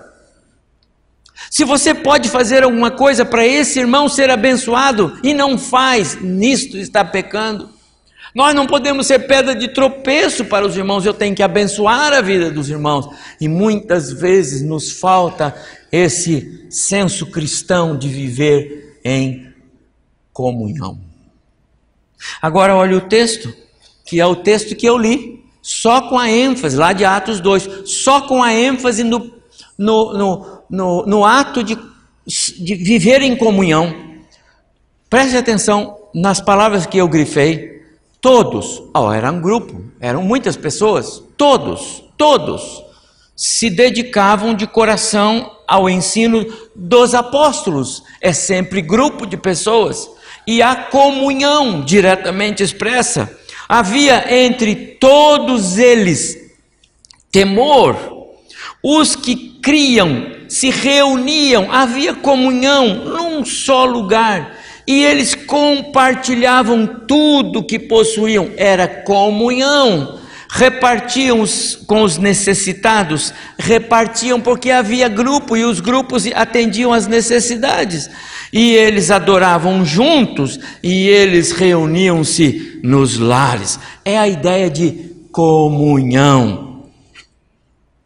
Se 1.52 1.64
você 1.64 1.94
pode 1.94 2.28
fazer 2.30 2.64
alguma 2.64 2.90
coisa 2.90 3.24
para 3.24 3.46
esse 3.46 3.80
irmão 3.80 4.10
ser 4.10 4.32
abençoado 4.32 5.20
e 5.24 5.36
não 5.36 5.60
faz, 5.60 6.20
nisto 6.20 6.76
está 6.78 7.06
pecando. 7.06 7.70
Nós 8.34 8.56
não 8.56 8.66
podemos 8.66 9.06
ser 9.06 9.20
pedra 9.28 9.54
de 9.54 9.68
tropeço 9.68 10.46
para 10.46 10.66
os 10.66 10.76
irmãos, 10.76 11.06
eu 11.06 11.14
tenho 11.14 11.36
que 11.36 11.44
abençoar 11.44 12.14
a 12.14 12.22
vida 12.22 12.50
dos 12.50 12.70
irmãos. 12.70 13.08
E 13.40 13.48
muitas 13.48 14.12
vezes 14.12 14.64
nos 14.64 14.92
falta 14.92 15.56
esse 15.92 16.66
senso 16.70 17.28
cristão 17.28 17.96
de 17.98 18.08
viver 18.08 19.00
em 19.06 19.54
comunhão. 20.32 21.00
Agora 22.42 22.76
olhe 22.76 22.96
o 22.96 23.02
texto, 23.02 23.54
que 24.06 24.20
é 24.20 24.26
o 24.26 24.36
texto 24.36 24.76
que 24.76 24.86
eu 24.86 24.98
li, 24.98 25.44
só 25.62 26.10
com 26.10 26.18
a 26.18 26.30
ênfase, 26.30 26.76
lá 26.76 26.92
de 26.92 27.06
Atos 27.06 27.40
2, 27.40 27.84
só 27.86 28.22
com 28.22 28.42
a 28.42 28.54
ênfase 28.54 29.04
no, 29.04 29.32
no, 29.78 30.14
no, 30.14 30.64
no, 30.70 31.06
no 31.06 31.26
ato 31.26 31.64
de, 31.64 31.78
de 32.26 32.76
viver 32.76 33.22
em 33.22 33.36
comunhão. 33.36 33.94
Preste 35.10 35.38
atenção 35.38 35.98
nas 36.14 36.42
palavras 36.42 36.86
que 36.86 36.98
eu 36.98 37.08
grifei. 37.08 37.73
Todos, 38.24 38.82
oh, 38.96 39.12
era 39.12 39.30
um 39.30 39.42
grupo, 39.42 39.84
eram 40.00 40.24
muitas 40.24 40.56
pessoas, 40.56 41.22
todos, 41.36 42.06
todos 42.16 42.82
se 43.36 43.70
dedicavam 43.70 44.54
de 44.54 44.66
coração 44.66 45.52
ao 45.68 45.90
ensino 45.90 46.46
dos 46.74 47.14
apóstolos. 47.14 48.02
É 48.22 48.32
sempre 48.32 48.82
grupo 48.82 49.26
de 49.26 49.36
pessoas. 49.36 50.10
E 50.48 50.62
a 50.62 50.74
comunhão 50.74 51.82
diretamente 51.82 52.64
expressa. 52.64 53.30
Havia 53.68 54.34
entre 54.34 54.74
todos 54.74 55.78
eles 55.78 56.38
temor. 57.30 57.98
Os 58.82 59.18
que 59.18 59.60
criam 59.62 60.28
se 60.48 60.70
reuniam, 60.70 61.70
havia 61.70 62.14
comunhão 62.14 63.04
num 63.04 63.44
só 63.44 63.84
lugar 63.84 64.63
e 64.88 65.04
eles 65.04 65.34
compartilhavam 65.34 66.86
tudo 67.08 67.64
que 67.64 67.80
possuíam, 67.80 68.52
era 68.58 68.88
comunhão. 68.88 70.20
Repartiam 70.50 71.42
os, 71.42 71.76
com 71.88 72.04
os 72.04 72.20
necessitados, 72.20 73.34
repartiam 73.58 74.40
porque 74.40 74.70
havia 74.70 75.08
grupo 75.08 75.58
e 75.58 75.64
os 75.64 75.80
grupos 75.80 76.28
atendiam 76.28 76.94
às 76.94 77.08
necessidades. 77.08 78.08
E 78.52 78.74
eles 78.74 79.10
adoravam 79.10 79.84
juntos 79.84 80.60
e 80.84 81.08
eles 81.08 81.52
reuniam-se 81.52 82.80
nos 82.84 83.18
lares. 83.18 83.80
É 84.06 84.20
a 84.20 84.28
ideia 84.28 84.70
de 84.70 85.12
comunhão 85.32 86.74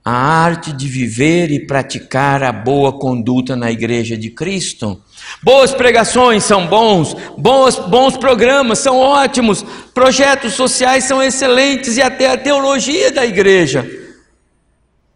a 0.08 0.14
arte 0.14 0.72
de 0.72 0.88
viver 0.88 1.52
e 1.52 1.68
praticar 1.68 2.42
a 2.42 2.54
boa 2.54 2.98
conduta 2.98 3.58
na 3.58 3.70
igreja 3.70 4.18
de 4.18 4.30
Cristo. 4.30 5.02
Boas 5.42 5.74
pregações 5.74 6.44
são 6.44 6.68
bons, 6.68 7.16
bons, 7.38 7.78
bons 7.80 8.18
programas 8.18 8.80
são 8.80 8.98
ótimos, 8.98 9.64
projetos 9.94 10.54
sociais 10.54 11.04
são 11.04 11.22
excelentes 11.22 11.98
e 11.98 12.02
até 12.02 12.30
a 12.30 12.38
teologia 12.38 13.12
da 13.12 13.26
igreja. 13.26 13.88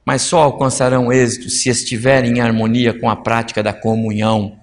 Mas 0.05 0.21
só 0.23 0.39
alcançarão 0.43 1.11
êxito 1.11 1.49
se 1.49 1.69
estiverem 1.69 2.37
em 2.37 2.41
harmonia 2.41 2.93
com 2.93 3.09
a 3.09 3.15
prática 3.15 3.63
da 3.63 3.73
comunhão. 3.73 4.57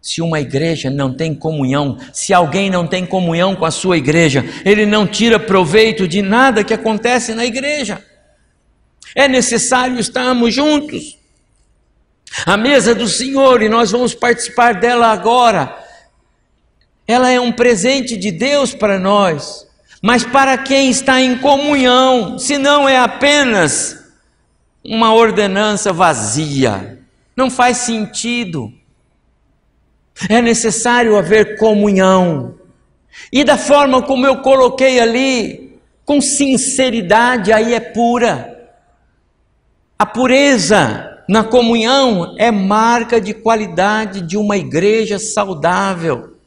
Se 0.00 0.22
uma 0.22 0.40
igreja 0.40 0.90
não 0.90 1.12
tem 1.12 1.34
comunhão, 1.34 1.98
se 2.12 2.32
alguém 2.32 2.70
não 2.70 2.86
tem 2.86 3.04
comunhão 3.04 3.54
com 3.54 3.64
a 3.64 3.70
sua 3.70 3.96
igreja, 3.96 4.44
ele 4.64 4.86
não 4.86 5.06
tira 5.06 5.38
proveito 5.38 6.06
de 6.06 6.22
nada 6.22 6.64
que 6.64 6.72
acontece 6.72 7.34
na 7.34 7.44
igreja. 7.44 8.02
É 9.14 9.28
necessário 9.28 9.98
estarmos 9.98 10.54
juntos. 10.54 11.17
A 12.46 12.56
mesa 12.56 12.94
do 12.94 13.08
Senhor, 13.08 13.62
e 13.62 13.68
nós 13.68 13.90
vamos 13.90 14.14
participar 14.14 14.74
dela 14.74 15.08
agora, 15.08 15.76
ela 17.06 17.30
é 17.30 17.40
um 17.40 17.52
presente 17.52 18.16
de 18.16 18.30
Deus 18.30 18.74
para 18.74 18.98
nós, 18.98 19.66
mas 20.02 20.24
para 20.24 20.58
quem 20.58 20.90
está 20.90 21.20
em 21.20 21.38
comunhão, 21.38 22.38
se 22.38 22.58
não 22.58 22.88
é 22.88 22.98
apenas 22.98 23.98
uma 24.84 25.12
ordenança 25.12 25.92
vazia, 25.92 27.00
não 27.34 27.50
faz 27.50 27.78
sentido. 27.78 28.72
É 30.28 30.42
necessário 30.42 31.16
haver 31.16 31.56
comunhão, 31.58 32.56
e 33.32 33.42
da 33.42 33.56
forma 33.56 34.02
como 34.02 34.26
eu 34.26 34.38
coloquei 34.42 35.00
ali, 35.00 35.78
com 36.04 36.20
sinceridade, 36.20 37.52
aí 37.52 37.74
é 37.74 37.80
pura. 37.80 38.70
A 39.98 40.06
pureza 40.06 41.07
na 41.28 41.44
comunhão 41.44 42.34
é 42.38 42.50
marca 42.50 43.20
de 43.20 43.34
qualidade 43.34 44.22
de 44.22 44.38
uma 44.38 44.56
igreja 44.56 45.18
saudável. 45.18 46.38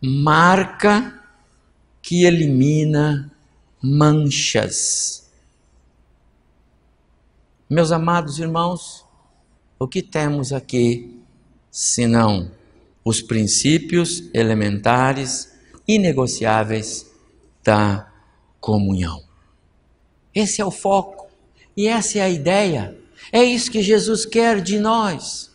Marca 0.00 1.20
que 2.00 2.24
elimina 2.24 3.32
manchas. 3.82 5.28
Meus 7.68 7.90
amados 7.90 8.38
irmãos, 8.38 9.04
o 9.76 9.88
que 9.88 10.00
temos 10.00 10.52
aqui 10.52 11.20
senão 11.68 12.52
os 13.04 13.20
princípios 13.20 14.30
elementares 14.32 15.52
inegociáveis 15.86 17.10
da 17.64 18.08
comunhão? 18.60 19.20
Esse 20.32 20.60
é 20.60 20.64
o 20.64 20.70
foco. 20.70 21.26
E 21.76 21.88
essa 21.88 22.18
é 22.18 22.22
a 22.22 22.28
ideia. 22.28 22.96
É 23.36 23.44
isso 23.44 23.70
que 23.70 23.82
Jesus 23.82 24.24
quer 24.24 24.62
de 24.62 24.78
nós. 24.78 25.50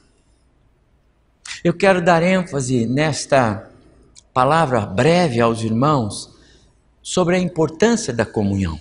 Eu 1.64 1.74
quero 1.74 2.00
dar 2.00 2.22
ênfase 2.22 2.86
nesta 2.86 3.72
palavra 4.32 4.82
breve 4.82 5.42
aos 5.42 5.64
irmãos 5.64 6.30
sobre 7.02 7.36
a 7.36 7.40
importância 7.40 8.14
da 8.14 8.24
comunhão. 8.24 8.80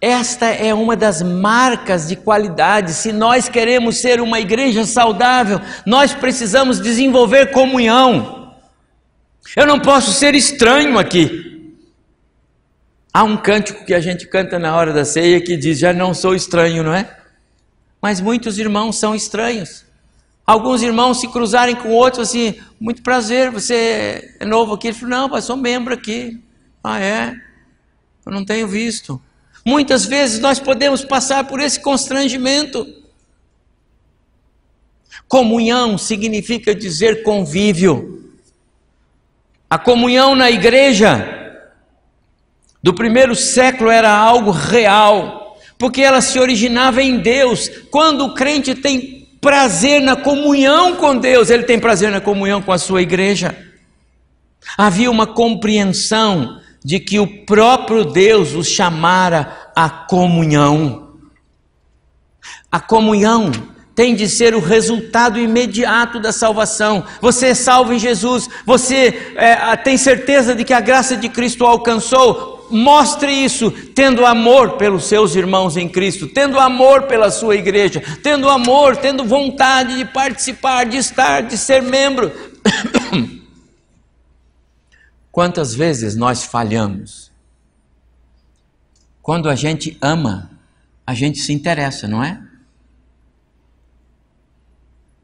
Esta 0.00 0.46
é 0.46 0.72
uma 0.72 0.96
das 0.96 1.20
marcas 1.20 2.08
de 2.08 2.16
qualidade. 2.16 2.94
Se 2.94 3.12
nós 3.12 3.50
queremos 3.50 3.98
ser 3.98 4.18
uma 4.18 4.40
igreja 4.40 4.86
saudável, 4.86 5.60
nós 5.84 6.14
precisamos 6.14 6.80
desenvolver 6.80 7.50
comunhão. 7.50 8.56
Eu 9.54 9.66
não 9.66 9.78
posso 9.78 10.10
ser 10.14 10.34
estranho 10.34 10.98
aqui. 10.98 11.76
Há 13.12 13.24
um 13.24 13.36
cântico 13.36 13.84
que 13.84 13.92
a 13.92 14.00
gente 14.00 14.26
canta 14.26 14.58
na 14.58 14.74
hora 14.74 14.90
da 14.90 15.04
ceia 15.04 15.38
que 15.38 15.54
diz: 15.54 15.78
Já 15.78 15.92
não 15.92 16.14
sou 16.14 16.34
estranho, 16.34 16.82
não 16.82 16.94
é? 16.94 17.23
Mas 18.04 18.20
muitos 18.20 18.58
irmãos 18.58 18.96
são 18.96 19.14
estranhos. 19.14 19.82
Alguns 20.46 20.82
irmãos 20.82 21.20
se 21.20 21.28
cruzarem 21.28 21.74
com 21.74 21.88
outros 21.88 22.28
assim, 22.28 22.60
muito 22.78 23.02
prazer, 23.02 23.50
você 23.50 24.36
é 24.38 24.44
novo 24.44 24.74
aqui. 24.74 24.88
Ele 24.88 24.94
falou, 24.94 25.08
não, 25.08 25.28
mas 25.30 25.46
sou 25.46 25.56
membro 25.56 25.94
aqui. 25.94 26.38
Ah, 26.82 27.00
é? 27.00 27.34
Eu 28.26 28.30
não 28.30 28.44
tenho 28.44 28.68
visto. 28.68 29.18
Muitas 29.64 30.04
vezes 30.04 30.38
nós 30.38 30.58
podemos 30.58 31.02
passar 31.02 31.44
por 31.44 31.60
esse 31.60 31.80
constrangimento. 31.80 32.86
Comunhão 35.26 35.96
significa 35.96 36.74
dizer 36.74 37.22
convívio. 37.22 38.30
A 39.70 39.78
comunhão 39.78 40.34
na 40.34 40.50
igreja 40.50 41.72
do 42.82 42.92
primeiro 42.92 43.34
século 43.34 43.88
era 43.88 44.14
algo 44.14 44.50
real, 44.50 45.43
porque 45.78 46.02
ela 46.02 46.20
se 46.20 46.38
originava 46.38 47.02
em 47.02 47.18
Deus. 47.18 47.68
Quando 47.90 48.24
o 48.24 48.34
crente 48.34 48.74
tem 48.74 49.28
prazer 49.40 50.00
na 50.00 50.16
comunhão 50.16 50.96
com 50.96 51.16
Deus, 51.16 51.50
ele 51.50 51.64
tem 51.64 51.78
prazer 51.78 52.10
na 52.10 52.20
comunhão 52.20 52.62
com 52.62 52.72
a 52.72 52.78
sua 52.78 53.02
igreja. 53.02 53.56
Havia 54.78 55.10
uma 55.10 55.26
compreensão 55.26 56.60
de 56.84 57.00
que 57.00 57.18
o 57.18 57.44
próprio 57.44 58.04
Deus 58.04 58.54
os 58.54 58.68
chamara 58.68 59.70
à 59.74 59.88
comunhão. 59.88 61.10
A 62.70 62.80
comunhão 62.80 63.50
tem 63.94 64.14
de 64.14 64.28
ser 64.28 64.54
o 64.54 64.60
resultado 64.60 65.38
imediato 65.38 66.18
da 66.18 66.32
salvação. 66.32 67.04
Você 67.20 67.48
é 67.48 67.54
salvo 67.54 67.92
em 67.92 67.98
Jesus, 67.98 68.48
você 68.66 69.32
é, 69.36 69.76
tem 69.76 69.96
certeza 69.96 70.54
de 70.54 70.64
que 70.64 70.72
a 70.72 70.80
graça 70.80 71.16
de 71.16 71.28
Cristo 71.28 71.64
alcançou. 71.64 72.53
Mostre 72.70 73.30
isso 73.32 73.70
tendo 73.70 74.24
amor 74.24 74.76
pelos 74.76 75.04
seus 75.04 75.34
irmãos 75.34 75.76
em 75.76 75.88
Cristo, 75.88 76.26
tendo 76.26 76.58
amor 76.58 77.02
pela 77.04 77.30
sua 77.30 77.56
igreja, 77.56 78.02
tendo 78.22 78.48
amor, 78.48 78.96
tendo 78.96 79.24
vontade 79.24 79.96
de 79.96 80.04
participar, 80.04 80.84
de 80.84 80.96
estar, 80.96 81.42
de 81.42 81.58
ser 81.58 81.82
membro. 81.82 82.32
Quantas 85.30 85.74
vezes 85.74 86.16
nós 86.16 86.44
falhamos? 86.44 87.30
Quando 89.20 89.48
a 89.48 89.54
gente 89.54 89.96
ama, 90.00 90.50
a 91.06 91.14
gente 91.14 91.38
se 91.38 91.52
interessa, 91.52 92.06
não 92.06 92.22
é? 92.22 92.40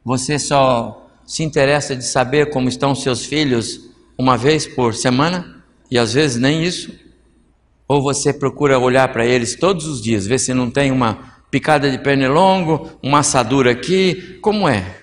Você 0.05 0.39
só 0.39 1.09
se 1.27 1.43
interessa 1.43 1.95
de 1.95 2.05
saber 2.05 2.51
como 2.51 2.69
estão 2.69 2.95
seus 2.95 3.25
filhos 3.25 3.89
uma 4.19 4.37
vez 4.37 4.67
por 4.67 4.95
semana 4.95 5.63
e 5.91 5.99
às 5.99 6.15
vezes 6.15 6.39
nem 6.39 6.65
isso? 6.65 6.93
Ou 7.91 8.01
você 8.01 8.33
procura 8.33 8.79
olhar 8.79 9.09
para 9.13 9.27
eles 9.27 9.57
todos 9.57 9.85
os 9.85 10.01
dias, 10.01 10.25
ver 10.25 10.39
se 10.39 10.55
não 10.55 10.71
tem 10.71 10.93
uma 10.93 11.43
picada 11.51 11.91
de 11.91 11.99
pernilongo, 11.99 12.89
uma 13.03 13.19
assadura 13.19 13.73
aqui? 13.73 14.39
Como 14.41 14.69
é? 14.69 14.95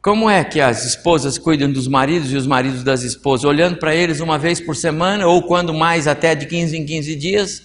Como 0.00 0.30
é 0.30 0.42
que 0.42 0.58
as 0.58 0.86
esposas 0.86 1.36
cuidam 1.36 1.70
dos 1.70 1.86
maridos 1.86 2.32
e 2.32 2.36
os 2.38 2.46
maridos 2.46 2.82
das 2.82 3.02
esposas? 3.02 3.44
Olhando 3.44 3.76
para 3.76 3.94
eles 3.94 4.20
uma 4.20 4.38
vez 4.38 4.58
por 4.58 4.74
semana 4.74 5.26
ou 5.26 5.42
quando 5.42 5.74
mais 5.74 6.06
até 6.06 6.34
de 6.34 6.46
15 6.46 6.78
em 6.78 6.86
15 6.86 7.14
dias? 7.14 7.62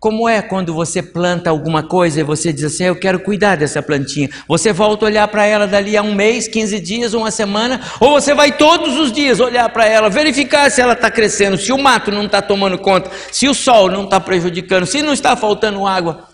Como 0.00 0.28
é 0.28 0.40
quando 0.40 0.72
você 0.72 1.02
planta 1.02 1.50
alguma 1.50 1.82
coisa 1.82 2.20
e 2.20 2.22
você 2.22 2.52
diz 2.52 2.64
assim: 2.64 2.84
Eu 2.84 2.94
quero 2.94 3.18
cuidar 3.18 3.56
dessa 3.56 3.82
plantinha? 3.82 4.28
Você 4.46 4.72
volta 4.72 5.04
a 5.04 5.08
olhar 5.08 5.26
para 5.26 5.44
ela 5.44 5.66
dali 5.66 5.96
a 5.96 6.02
um 6.02 6.14
mês, 6.14 6.46
15 6.46 6.78
dias, 6.78 7.14
uma 7.14 7.32
semana, 7.32 7.80
ou 7.98 8.12
você 8.12 8.32
vai 8.32 8.56
todos 8.56 8.96
os 8.96 9.10
dias 9.10 9.40
olhar 9.40 9.68
para 9.70 9.86
ela, 9.86 10.08
verificar 10.08 10.70
se 10.70 10.80
ela 10.80 10.92
está 10.92 11.10
crescendo, 11.10 11.58
se 11.58 11.72
o 11.72 11.78
mato 11.78 12.12
não 12.12 12.26
está 12.26 12.40
tomando 12.40 12.78
conta, 12.78 13.10
se 13.32 13.48
o 13.48 13.54
sol 13.54 13.90
não 13.90 14.04
está 14.04 14.20
prejudicando, 14.20 14.86
se 14.86 15.02
não 15.02 15.12
está 15.12 15.34
faltando 15.34 15.84
água. 15.84 16.28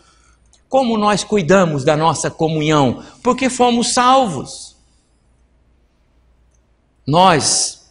Como 0.69 0.99
nós 0.99 1.25
cuidamos 1.25 1.85
da 1.85 1.97
nossa 1.97 2.31
comunhão? 2.31 3.03
Porque 3.23 3.49
fomos 3.49 3.95
salvos. 3.95 4.77
Nós 7.07 7.84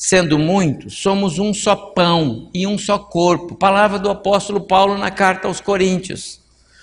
sendo 0.00 0.38
muitos, 0.38 0.96
somos 0.96 1.38
um 1.38 1.52
só 1.52 1.76
pão 1.76 2.48
e 2.54 2.66
um 2.66 2.78
só 2.78 2.98
corpo. 2.98 3.54
Palavra 3.54 3.98
do 3.98 4.08
apóstolo 4.08 4.62
Paulo 4.62 4.96
na 4.96 5.10
carta 5.10 5.46
aos 5.46 5.60
Coríntios. 5.60 6.40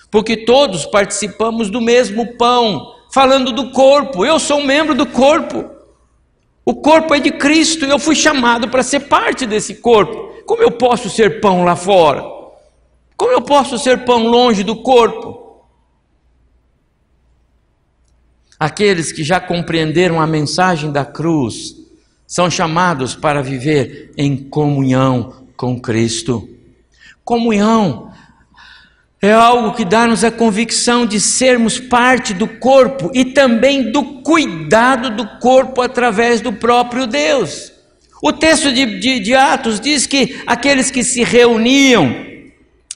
Porque 0.08 0.36
todos 0.36 0.86
participamos 0.86 1.68
do 1.68 1.80
mesmo 1.80 2.36
pão, 2.36 2.94
falando 3.12 3.50
do 3.50 3.72
corpo. 3.72 4.24
Eu 4.24 4.38
sou 4.38 4.60
um 4.60 4.64
membro 4.64 4.94
do 4.94 5.04
corpo. 5.04 5.68
O 6.64 6.76
corpo 6.76 7.12
é 7.12 7.18
de 7.18 7.32
Cristo 7.32 7.84
e 7.84 7.90
eu 7.90 7.98
fui 7.98 8.14
chamado 8.14 8.68
para 8.68 8.84
ser 8.84 9.00
parte 9.00 9.46
desse 9.46 9.74
corpo. 9.74 10.44
Como 10.46 10.62
eu 10.62 10.70
posso 10.70 11.10
ser 11.10 11.40
pão 11.40 11.64
lá 11.64 11.74
fora? 11.74 12.22
Como 13.16 13.32
eu 13.32 13.42
posso 13.42 13.78
ser 13.78 14.04
pão 14.04 14.28
longe 14.28 14.62
do 14.62 14.76
corpo? 14.76 15.64
Aqueles 18.60 19.10
que 19.10 19.24
já 19.24 19.40
compreenderam 19.40 20.20
a 20.20 20.26
mensagem 20.26 20.92
da 20.92 21.04
cruz, 21.04 21.87
são 22.28 22.50
chamados 22.50 23.14
para 23.14 23.42
viver 23.42 24.12
em 24.14 24.36
comunhão 24.36 25.46
com 25.56 25.80
Cristo. 25.80 26.46
Comunhão 27.24 28.12
é 29.20 29.32
algo 29.32 29.74
que 29.74 29.82
dá-nos 29.82 30.22
a 30.22 30.30
convicção 30.30 31.06
de 31.06 31.18
sermos 31.18 31.80
parte 31.80 32.34
do 32.34 32.46
corpo 32.46 33.10
e 33.14 33.24
também 33.24 33.90
do 33.90 34.20
cuidado 34.22 35.16
do 35.16 35.26
corpo 35.38 35.80
através 35.80 36.42
do 36.42 36.52
próprio 36.52 37.06
Deus. 37.06 37.72
O 38.22 38.30
texto 38.30 38.70
de, 38.72 39.00
de, 39.00 39.20
de 39.20 39.34
Atos 39.34 39.80
diz 39.80 40.06
que 40.06 40.42
aqueles 40.46 40.90
que 40.90 41.02
se 41.02 41.24
reuniam 41.24 42.14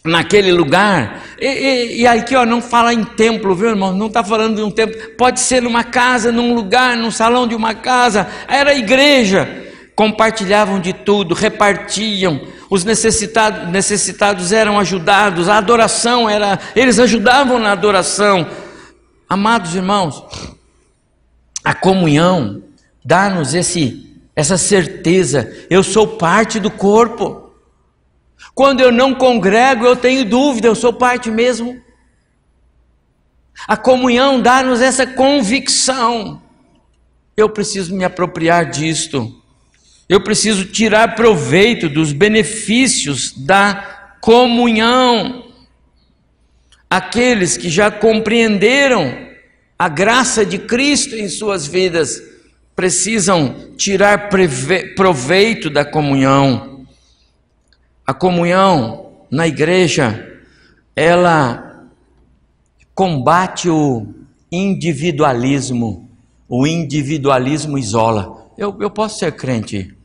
naquele 0.05 0.53
lugar. 0.53 1.23
E, 1.41 1.47
e, 1.47 2.01
e, 2.03 2.07
aqui 2.07 2.35
ó, 2.35 2.45
não 2.45 2.61
fala 2.61 2.93
em 2.93 3.05
templo, 3.05 3.55
viu 3.55 3.71
irmão? 3.71 3.93
Não 3.93 4.07
está 4.07 4.23
falando 4.25 4.57
de 4.57 4.63
um 4.63 4.71
templo. 4.71 4.97
Pode 5.17 5.41
ser 5.41 5.63
numa 5.63 5.85
casa, 5.85 6.33
num 6.33 6.55
lugar, 6.55 6.97
num 6.97 7.11
salão 7.11 7.47
de 7.47 7.55
uma 7.55 7.75
casa. 7.75 8.27
Era 8.49 8.75
igreja. 8.75 9.69
Compartilhavam 9.95 10.81
de 10.81 10.93
tudo, 10.93 11.35
repartiam. 11.35 12.41
Os 12.71 12.85
necessitados, 12.85 13.69
necessitados 13.69 14.51
eram 14.51 14.79
ajudados. 14.79 15.49
A 15.49 15.59
adoração 15.59 16.29
era. 16.29 16.59
Eles 16.75 16.99
ajudavam 16.99 17.59
na 17.59 17.73
adoração. 17.73 18.47
Amados 19.29 19.75
irmãos, 19.75 20.25
a 21.65 21.75
comunhão 21.75 22.63
dá-nos 23.05 23.55
esse 23.55 24.11
essa 24.35 24.57
certeza. 24.57 25.53
Eu 25.69 25.83
sou 25.83 26.07
parte 26.07 26.59
do 26.59 26.71
corpo. 26.71 27.42
Quando 28.55 28.81
eu 28.81 28.93
não 28.93 29.15
congrego, 29.15 29.87
eu 29.87 29.97
tenho 29.97 30.25
dúvida, 30.25 30.69
eu 30.69 30.75
sou 30.75 30.93
parte 30.93 31.31
mesmo. 31.31 31.81
A 33.67 33.77
comunhão 33.77 34.41
dá-nos 34.41 34.81
essa 34.81 35.07
convicção. 35.07 36.43
Eu 37.37 37.49
preciso 37.49 37.95
me 37.95 38.05
apropriar 38.05 38.69
disto. 38.71 39.41
Eu 40.09 40.23
preciso 40.23 40.67
tirar 40.67 41.15
proveito 41.15 41.89
dos 41.89 42.13
benefícios 42.13 43.33
da 43.33 44.17
comunhão. 44.21 45.47
Aqueles 46.91 47.57
que 47.57 47.71
já 47.71 47.91
compreenderam 47.91 49.31
a 49.79 49.89
graça 49.89 50.45
de 50.45 50.59
Cristo 50.59 51.17
em 51.17 51.29
suas 51.29 51.67
vidas 51.67 52.23
precisam 52.77 53.71
tirar 53.77 54.29
proveito 54.95 55.71
da 55.71 55.85
comunhão. 55.85 56.72
A 58.13 58.15
comunhão 58.15 59.11
na 59.31 59.49
igreja, 59.49 60.39
ela 60.95 61.89
combate 62.95 63.71
o 63.71 64.07
individualismo. 64.53 66.11
O 66.47 66.67
individualismo 66.67 67.79
isola. 67.79 68.53
Eu, 68.59 68.77
eu 68.83 68.91
posso 68.91 69.19
ser 69.19 69.33
crente 69.33 69.97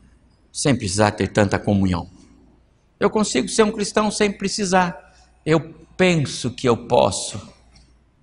sem 0.50 0.74
precisar 0.74 1.10
ter 1.10 1.28
tanta 1.28 1.58
comunhão. 1.58 2.08
Eu 2.98 3.10
consigo 3.10 3.46
ser 3.46 3.64
um 3.64 3.72
cristão 3.72 4.10
sem 4.10 4.32
precisar. 4.32 4.96
Eu 5.44 5.60
penso 5.94 6.50
que 6.52 6.66
eu 6.66 6.78
posso, 6.88 7.38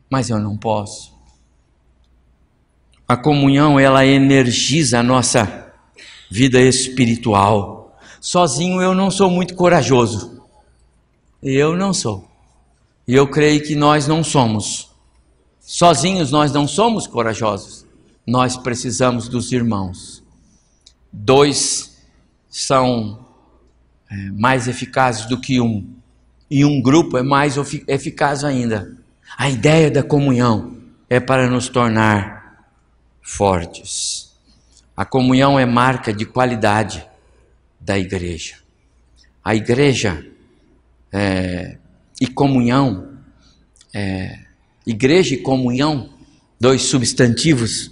mas 0.10 0.32
eu 0.32 0.40
não 0.40 0.58
posso. 0.58 1.14
A 3.08 3.16
comunhão, 3.16 3.80
ela 3.80 4.04
energiza 4.04 4.98
a 4.98 5.04
nossa 5.04 5.72
vida 6.32 6.60
espiritual. 6.60 7.85
Sozinho 8.26 8.82
eu 8.82 8.96
não 8.96 9.12
sou 9.12 9.30
muito 9.30 9.54
corajoso. 9.54 10.42
Eu 11.44 11.78
não 11.78 11.94
sou. 11.94 12.28
E 13.08 13.14
eu 13.14 13.30
creio 13.30 13.62
que 13.62 13.76
nós 13.76 14.08
não 14.08 14.24
somos. 14.24 14.90
Sozinhos 15.60 16.32
nós 16.32 16.52
não 16.52 16.68
somos 16.68 17.06
corajosos. 17.06 17.86
Nós 18.26 18.58
precisamos 18.58 19.30
dos 19.30 19.52
irmãos. 19.52 20.24
Dois 21.14 22.02
são 22.50 23.28
é, 24.10 24.16
mais 24.32 24.68
eficazes 24.68 25.28
do 25.28 25.40
que 25.40 25.62
um. 25.62 25.88
E 26.50 26.66
um 26.66 26.82
grupo 26.82 27.20
é 27.20 27.22
mais 27.22 27.58
eficaz 27.88 28.44
ainda. 28.44 28.98
A 29.38 29.52
ideia 29.52 29.92
da 29.92 30.02
comunhão 30.02 30.78
é 31.08 31.20
para 31.20 31.48
nos 31.48 31.70
tornar 31.70 32.66
fortes. 33.22 34.36
A 34.98 35.06
comunhão 35.06 35.60
é 35.60 35.66
marca 35.68 36.12
de 36.12 36.26
qualidade 36.26 37.06
da 37.86 38.00
igreja. 38.00 38.56
A 39.44 39.54
igreja 39.56 40.26
é, 41.14 41.78
e 42.20 42.26
comunhão, 42.26 43.20
é, 43.94 44.40
igreja 44.88 45.36
e 45.36 45.38
comunhão, 45.38 46.10
dois 46.60 46.82
substantivos, 46.82 47.92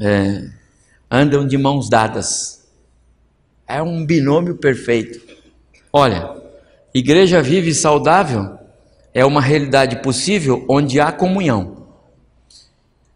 é, 0.00 0.48
andam 1.10 1.44
de 1.44 1.58
mãos 1.58 1.90
dadas. 1.90 2.68
É 3.66 3.82
um 3.82 4.06
binômio 4.06 4.56
perfeito. 4.56 5.20
Olha, 5.92 6.40
igreja 6.94 7.42
vive 7.42 7.70
e 7.70 7.74
saudável 7.74 8.56
é 9.12 9.24
uma 9.24 9.40
realidade 9.40 10.00
possível 10.02 10.64
onde 10.68 11.00
há 11.00 11.10
comunhão. 11.10 11.88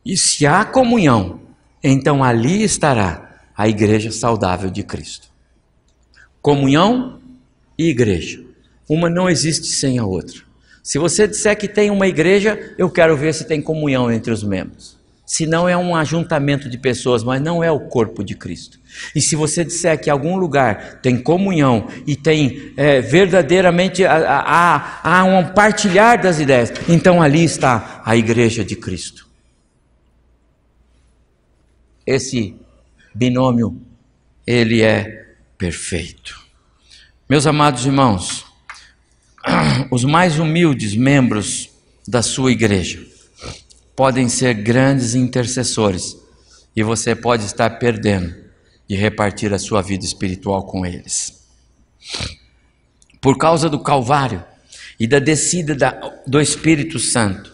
E 0.05 0.16
se 0.16 0.44
há 0.44 0.64
comunhão, 0.64 1.40
então 1.85 2.25
ali 2.25 2.64
estará 2.64 3.38
a 3.57 3.68
igreja 3.68 4.11
saudável 4.11 4.68
de 4.68 4.83
Cristo. 4.83 5.32
Comunhão 6.42 7.20
e 7.78 7.88
igreja. 7.88 8.42
Uma 8.88 9.09
não 9.09 9.31
existe 9.31 9.68
sem 9.68 9.98
a 9.98 10.05
outra. 10.05 10.42
Se 10.83 10.98
você 10.98 11.28
disser 11.28 11.57
que 11.57 11.68
tem 11.68 11.88
uma 11.88 12.09
igreja, 12.09 12.74
eu 12.76 12.90
quero 12.90 13.16
ver 13.16 13.33
se 13.33 13.44
tem 13.44 13.62
comunhão 13.62 14.11
entre 14.11 14.33
os 14.33 14.42
membros. 14.42 15.00
senão 15.24 15.66
é 15.66 15.74
um 15.74 15.96
ajuntamento 15.96 16.68
de 16.68 16.76
pessoas, 16.76 17.24
mas 17.24 17.40
não 17.40 17.64
é 17.64 17.70
o 17.70 17.81
corpo 17.81 18.22
de 18.22 18.35
Cristo. 18.35 18.78
E 19.14 19.20
se 19.20 19.35
você 19.35 19.64
disser 19.64 19.98
que 19.98 20.11
algum 20.11 20.37
lugar 20.37 21.00
tem 21.00 21.16
comunhão 21.22 21.88
e 22.07 22.14
tem 22.14 22.74
é, 22.76 23.00
verdadeiramente 23.00 24.05
há 24.05 25.24
um 25.24 25.55
partilhar 25.55 26.20
das 26.20 26.38
ideias, 26.38 26.70
então 26.87 27.22
ali 27.22 27.44
está 27.44 28.02
a 28.05 28.14
igreja 28.14 28.62
de 28.62 28.76
Cristo. 28.76 29.26
Esse 32.07 32.55
binômio, 33.14 33.81
ele 34.46 34.83
é 34.83 35.21
perfeito. 35.62 36.40
Meus 37.31 37.46
amados 37.46 37.87
irmãos, 37.87 38.44
os 39.92 40.03
mais 40.03 40.40
humildes 40.40 40.96
membros 40.96 41.70
da 42.07 42.20
sua 42.20 42.51
igreja 42.51 43.01
podem 43.94 44.29
ser 44.29 44.55
grandes 44.55 45.14
intercessores 45.14 46.16
e 46.75 46.83
você 46.83 47.14
pode 47.14 47.44
estar 47.44 47.70
perdendo 47.79 48.35
de 48.88 48.96
repartir 48.96 49.55
a 49.55 49.59
sua 49.59 49.81
vida 49.81 50.05
espiritual 50.05 50.64
com 50.64 50.85
eles. 50.85 51.46
Por 53.20 53.38
causa 53.38 53.70
do 53.70 53.79
Calvário 53.79 54.44
e 54.98 55.07
da 55.07 55.20
descida 55.20 55.77
da, 55.77 55.90
do 56.27 56.40
Espírito 56.40 56.98
Santo, 56.98 57.53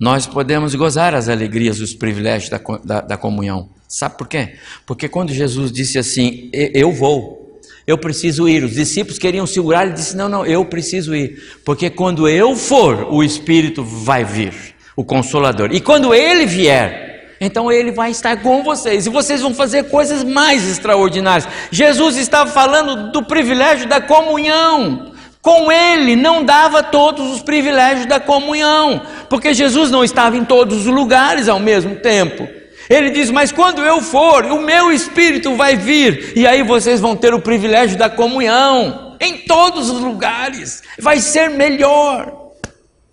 nós 0.00 0.26
podemos 0.26 0.74
gozar 0.74 1.14
as 1.14 1.28
alegrias 1.28 1.76
e 1.76 1.82
os 1.82 1.92
privilégios 1.92 2.48
da, 2.48 2.58
da, 2.82 3.00
da 3.02 3.16
comunhão. 3.18 3.68
Sabe 3.86 4.16
por 4.16 4.26
quê? 4.26 4.54
Porque 4.86 5.06
quando 5.06 5.34
Jesus 5.34 5.70
disse 5.70 5.98
assim: 5.98 6.48
Eu 6.52 6.90
vou, 6.92 7.41
eu 7.86 7.98
preciso 7.98 8.48
ir. 8.48 8.64
Os 8.64 8.72
discípulos 8.72 9.18
queriam 9.18 9.46
segurar, 9.46 9.84
ele 9.84 9.94
disse: 9.94 10.16
Não, 10.16 10.28
não, 10.28 10.46
eu 10.46 10.64
preciso 10.64 11.14
ir. 11.14 11.42
Porque 11.64 11.90
quando 11.90 12.28
eu 12.28 12.54
for, 12.54 13.08
o 13.12 13.22
Espírito 13.22 13.82
vai 13.82 14.24
vir, 14.24 14.54
o 14.96 15.04
Consolador. 15.04 15.70
E 15.72 15.80
quando 15.80 16.14
ele 16.14 16.46
vier, 16.46 17.36
então 17.40 17.72
ele 17.72 17.90
vai 17.90 18.10
estar 18.12 18.40
com 18.40 18.62
vocês 18.62 19.04
e 19.04 19.10
vocês 19.10 19.40
vão 19.40 19.52
fazer 19.52 19.84
coisas 19.84 20.22
mais 20.22 20.68
extraordinárias. 20.68 21.48
Jesus 21.70 22.16
estava 22.16 22.48
falando 22.48 23.10
do 23.10 23.22
privilégio 23.24 23.88
da 23.88 24.00
comunhão. 24.00 25.10
Com 25.40 25.72
ele 25.72 26.14
não 26.14 26.44
dava 26.44 26.84
todos 26.84 27.34
os 27.34 27.42
privilégios 27.42 28.06
da 28.06 28.20
comunhão, 28.20 29.02
porque 29.28 29.52
Jesus 29.52 29.90
não 29.90 30.04
estava 30.04 30.36
em 30.36 30.44
todos 30.44 30.86
os 30.86 30.86
lugares 30.86 31.48
ao 31.48 31.58
mesmo 31.58 31.96
tempo. 31.96 32.61
Ele 32.92 33.08
diz: 33.08 33.30
Mas 33.30 33.50
quando 33.50 33.80
eu 33.80 34.02
for, 34.02 34.44
o 34.44 34.60
meu 34.60 34.92
espírito 34.92 35.56
vai 35.56 35.76
vir, 35.76 36.34
e 36.36 36.46
aí 36.46 36.62
vocês 36.62 37.00
vão 37.00 37.16
ter 37.16 37.32
o 37.32 37.40
privilégio 37.40 37.96
da 37.96 38.10
comunhão 38.10 39.16
em 39.18 39.46
todos 39.46 39.88
os 39.88 40.00
lugares, 40.00 40.82
vai 40.98 41.18
ser 41.18 41.48
melhor. 41.48 42.50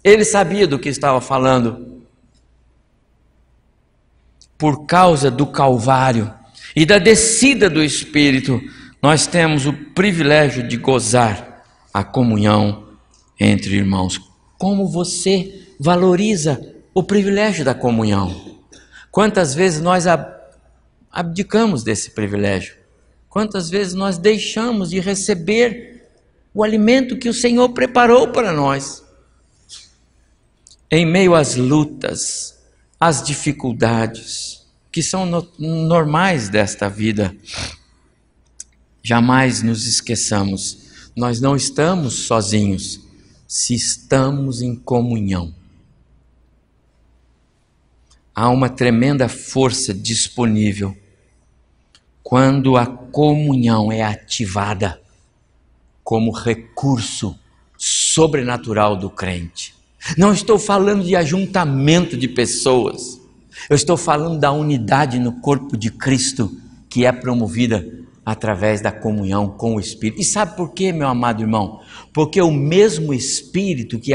Ele 0.03 0.25
sabia 0.25 0.67
do 0.67 0.77
que 0.77 0.89
estava 0.89 1.21
falando 1.21 2.01
por 4.57 4.85
causa 4.85 5.31
do 5.31 5.47
Calvário 5.47 6.33
e 6.75 6.85
da 6.85 6.97
descida 6.97 7.69
do 7.69 7.81
Espírito, 7.81 8.61
nós 9.01 9.27
temos 9.27 9.65
o 9.65 9.71
privilégio 9.71 10.67
de 10.67 10.75
gozar 10.75 11.63
a 11.93 12.03
comunhão 12.03 12.83
entre 13.39 13.77
irmãos. 13.77 14.19
Como 14.57 14.89
você 14.89 15.67
valoriza 15.79 16.59
o 16.93 17.01
privilégio 17.01 17.63
da 17.63 17.73
comunhão? 17.73 18.59
Quantas 19.12 19.54
vezes 19.54 19.82
nós 19.82 20.06
abdicamos 21.12 21.84
desse 21.84 22.12
privilégio? 22.12 22.76
Quantas 23.30 23.69
vezes 23.69 23.93
nós 23.93 24.17
deixamos 24.17 24.89
de 24.89 25.00
receber 25.00 26.10
o 26.54 26.63
alimento 26.63 27.17
que 27.17 27.30
o 27.30 27.34
Senhor 27.34 27.69
preparou 27.69 28.32
para 28.32 28.52
nós? 28.52 29.04
Em 30.91 31.06
meio 31.06 31.36
às 31.36 31.56
lutas, 31.56 32.58
as 33.00 33.24
dificuldades 33.24 34.65
que 34.91 35.04
são 35.04 35.26
no, 35.26 35.48
normais 35.58 36.50
desta 36.50 36.89
vida. 36.89 37.36
Jamais 39.04 39.62
nos 39.62 39.86
esqueçamos, 39.86 41.12
nós 41.15 41.39
não 41.39 41.56
estamos 41.56 42.26
sozinhos 42.26 43.00
se 43.48 43.74
estamos 43.74 44.62
em 44.62 44.76
comunhão. 44.76 45.54
Há 48.39 48.47
uma 48.47 48.69
tremenda 48.69 49.28
força 49.28 49.93
disponível 49.93 50.95
quando 52.23 52.78
a 52.78 52.86
comunhão 52.86 53.91
é 53.91 54.02
ativada 54.02 55.02
como 56.06 56.32
recurso 56.32 57.38
sobrenatural 57.78 58.95
do 58.95 59.10
crente. 59.10 59.75
Não 60.17 60.32
estou 60.32 60.58
falando 60.58 61.04
de 61.04 61.17
ajuntamento 61.17 62.15
de 62.15 62.30
pessoas. 62.30 63.19
Eu 63.69 63.75
estou 63.75 63.97
falando 63.97 64.39
da 64.39 64.54
unidade 64.54 65.19
no 65.19 65.41
corpo 65.41 65.75
de 65.75 65.91
Cristo 65.91 66.49
que 66.89 67.06
é 67.06 67.12
promovida 67.12 67.86
através 68.25 68.80
da 68.80 68.89
comunhão 68.89 69.49
com 69.49 69.75
o 69.75 69.82
Espírito. 69.82 70.21
E 70.21 70.23
sabe 70.23 70.56
por 70.56 70.71
quê, 70.71 70.93
meu 70.93 71.10
amado 71.10 71.41
irmão? 71.41 71.82
Porque 72.13 72.41
o 72.41 72.54
mesmo 72.54 73.13
Espírito 73.13 73.99
que 73.99 74.13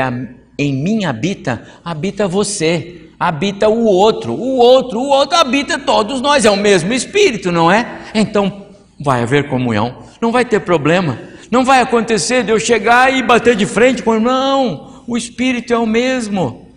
em 0.58 0.74
mim 0.74 1.04
habita, 1.04 1.68
habita 1.84 2.26
você, 2.26 3.03
habita 3.18 3.68
o 3.68 3.84
outro, 3.84 4.32
o 4.32 4.56
outro, 4.56 4.98
o 5.00 5.08
outro 5.08 5.36
habita 5.36 5.78
todos 5.78 6.20
nós. 6.20 6.44
É 6.44 6.50
o 6.50 6.56
mesmo 6.56 6.92
Espírito, 6.92 7.52
não 7.52 7.70
é? 7.70 8.00
Então 8.14 8.66
vai 9.00 9.22
haver 9.22 9.48
comunhão, 9.48 9.98
não 10.20 10.32
vai 10.32 10.44
ter 10.44 10.60
problema. 10.60 11.18
Não 11.50 11.64
vai 11.64 11.80
acontecer 11.80 12.42
de 12.42 12.50
eu 12.50 12.58
chegar 12.58 13.12
e 13.14 13.22
bater 13.22 13.54
de 13.54 13.66
frente 13.66 14.02
com 14.02 14.18
não 14.18 14.94
o 15.06 15.16
Espírito 15.16 15.72
é 15.72 15.78
o 15.78 15.86
mesmo. 15.86 16.68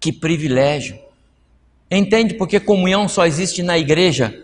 Que 0.00 0.12
privilégio. 0.12 0.98
Entende 1.90 2.34
porque 2.34 2.58
comunhão 2.58 3.08
só 3.08 3.26
existe 3.26 3.62
na 3.62 3.78
igreja 3.78 4.34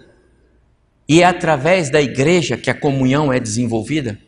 e 1.09 1.23
é 1.23 1.25
através 1.25 1.91
da 1.91 2.01
igreja 2.01 2.57
que 2.57 2.71
a 2.71 2.79
comunhão 2.79 3.33
é 3.33 3.41
desenvolvida? 3.41 4.19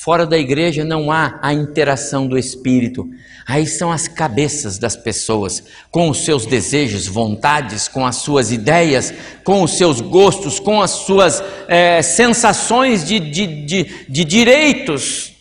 Fora 0.00 0.24
da 0.24 0.38
igreja 0.38 0.84
não 0.84 1.10
há 1.10 1.40
a 1.42 1.52
interação 1.52 2.28
do 2.28 2.38
Espírito. 2.38 3.10
Aí 3.44 3.66
são 3.66 3.90
as 3.90 4.06
cabeças 4.06 4.78
das 4.78 4.94
pessoas, 4.94 5.60
com 5.90 6.08
os 6.08 6.24
seus 6.24 6.46
desejos, 6.46 7.08
vontades, 7.08 7.88
com 7.88 8.06
as 8.06 8.14
suas 8.14 8.52
ideias, 8.52 9.12
com 9.42 9.60
os 9.60 9.76
seus 9.76 10.00
gostos, 10.00 10.60
com 10.60 10.80
as 10.80 10.92
suas 10.92 11.42
é, 11.66 12.00
sensações 12.00 13.04
de, 13.04 13.18
de, 13.18 13.64
de, 13.66 14.06
de 14.08 14.24
direitos. 14.24 15.32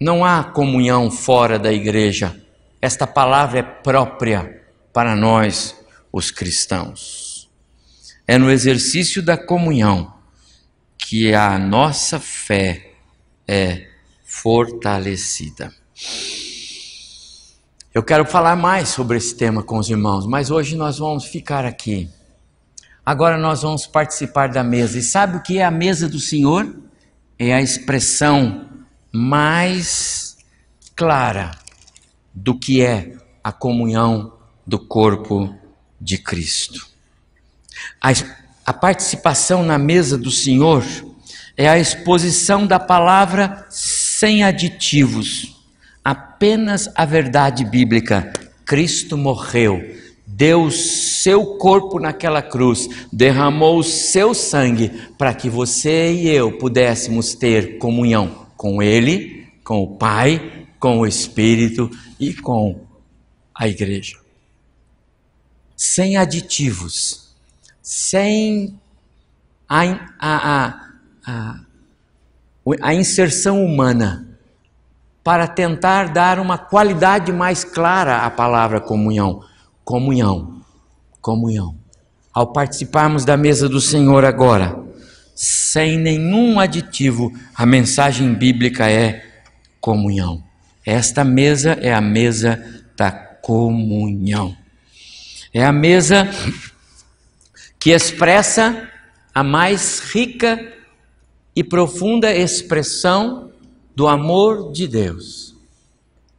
Não 0.00 0.24
há 0.24 0.42
comunhão 0.42 1.10
fora 1.10 1.58
da 1.58 1.70
igreja. 1.70 2.34
Esta 2.80 3.06
palavra 3.06 3.58
é 3.58 3.62
própria 3.62 4.62
para 4.94 5.14
nós, 5.14 5.76
os 6.10 6.30
cristãos. 6.30 7.50
É 8.26 8.38
no 8.38 8.50
exercício 8.50 9.22
da 9.22 9.36
comunhão 9.36 10.10
que 10.96 11.34
a 11.34 11.58
nossa 11.58 12.18
fé 12.18 12.93
é 13.46 13.88
fortalecida. 14.24 15.72
Eu 17.92 18.02
quero 18.02 18.24
falar 18.24 18.56
mais 18.56 18.88
sobre 18.88 19.16
esse 19.16 19.36
tema 19.36 19.62
com 19.62 19.78
os 19.78 19.88
irmãos, 19.88 20.26
mas 20.26 20.50
hoje 20.50 20.76
nós 20.76 20.98
vamos 20.98 21.26
ficar 21.26 21.64
aqui. 21.64 22.10
Agora 23.06 23.38
nós 23.38 23.62
vamos 23.62 23.86
participar 23.86 24.48
da 24.48 24.64
mesa. 24.64 24.98
E 24.98 25.02
sabe 25.02 25.36
o 25.36 25.42
que 25.42 25.58
é 25.58 25.64
a 25.64 25.70
mesa 25.70 26.08
do 26.08 26.18
Senhor? 26.18 26.74
É 27.38 27.54
a 27.54 27.62
expressão 27.62 28.68
mais 29.12 30.36
clara 30.96 31.52
do 32.34 32.58
que 32.58 32.82
é 32.82 33.16
a 33.42 33.52
comunhão 33.52 34.32
do 34.66 34.78
corpo 34.78 35.54
de 36.00 36.18
Cristo. 36.18 36.84
A, 38.00 38.10
a 38.66 38.72
participação 38.72 39.62
na 39.62 39.78
mesa 39.78 40.16
do 40.16 40.30
Senhor 40.30 40.82
é 41.56 41.68
a 41.68 41.78
exposição 41.78 42.66
da 42.66 42.80
palavra 42.80 43.66
sem 43.70 44.42
aditivos, 44.42 45.56
apenas 46.04 46.90
a 46.94 47.04
verdade 47.04 47.64
bíblica. 47.64 48.32
Cristo 48.64 49.16
morreu, 49.16 49.80
deu 50.26 50.70
seu 50.70 51.56
corpo 51.58 52.00
naquela 52.00 52.42
cruz, 52.42 52.88
derramou 53.12 53.78
o 53.78 53.84
seu 53.84 54.34
sangue 54.34 54.88
para 55.16 55.34
que 55.34 55.48
você 55.48 56.12
e 56.12 56.28
eu 56.28 56.58
pudéssemos 56.58 57.34
ter 57.34 57.78
comunhão 57.78 58.46
com 58.56 58.82
Ele, 58.82 59.46
com 59.62 59.82
o 59.82 59.96
Pai, 59.96 60.66
com 60.80 61.00
o 61.00 61.06
Espírito 61.06 61.90
e 62.18 62.34
com 62.34 62.80
a 63.54 63.68
Igreja. 63.68 64.18
Sem 65.76 66.16
aditivos, 66.16 67.34
sem 67.82 68.78
a, 69.68 69.82
a, 70.18 70.66
a, 70.66 70.83
a 71.26 72.94
inserção 72.94 73.64
humana, 73.64 74.28
para 75.22 75.46
tentar 75.46 76.08
dar 76.08 76.38
uma 76.38 76.58
qualidade 76.58 77.32
mais 77.32 77.64
clara 77.64 78.18
à 78.18 78.30
palavra 78.30 78.78
comunhão. 78.78 79.42
Comunhão, 79.82 80.60
comunhão. 81.20 81.76
Ao 82.32 82.52
participarmos 82.52 83.24
da 83.24 83.36
mesa 83.36 83.68
do 83.68 83.80
Senhor 83.80 84.24
agora, 84.24 84.78
sem 85.34 85.98
nenhum 85.98 86.60
aditivo, 86.60 87.32
a 87.54 87.64
mensagem 87.64 88.34
bíblica 88.34 88.90
é 88.90 89.24
comunhão. 89.80 90.44
Esta 90.84 91.24
mesa 91.24 91.72
é 91.80 91.94
a 91.94 92.00
mesa 92.00 92.62
da 92.96 93.10
comunhão. 93.10 94.54
É 95.52 95.64
a 95.64 95.72
mesa 95.72 96.28
que 97.78 97.90
expressa 97.90 98.90
a 99.34 99.42
mais 99.42 100.00
rica 100.00 100.73
e 101.54 101.62
profunda 101.62 102.34
expressão 102.34 103.50
do 103.94 104.08
amor 104.08 104.72
de 104.72 104.88
Deus. 104.88 105.54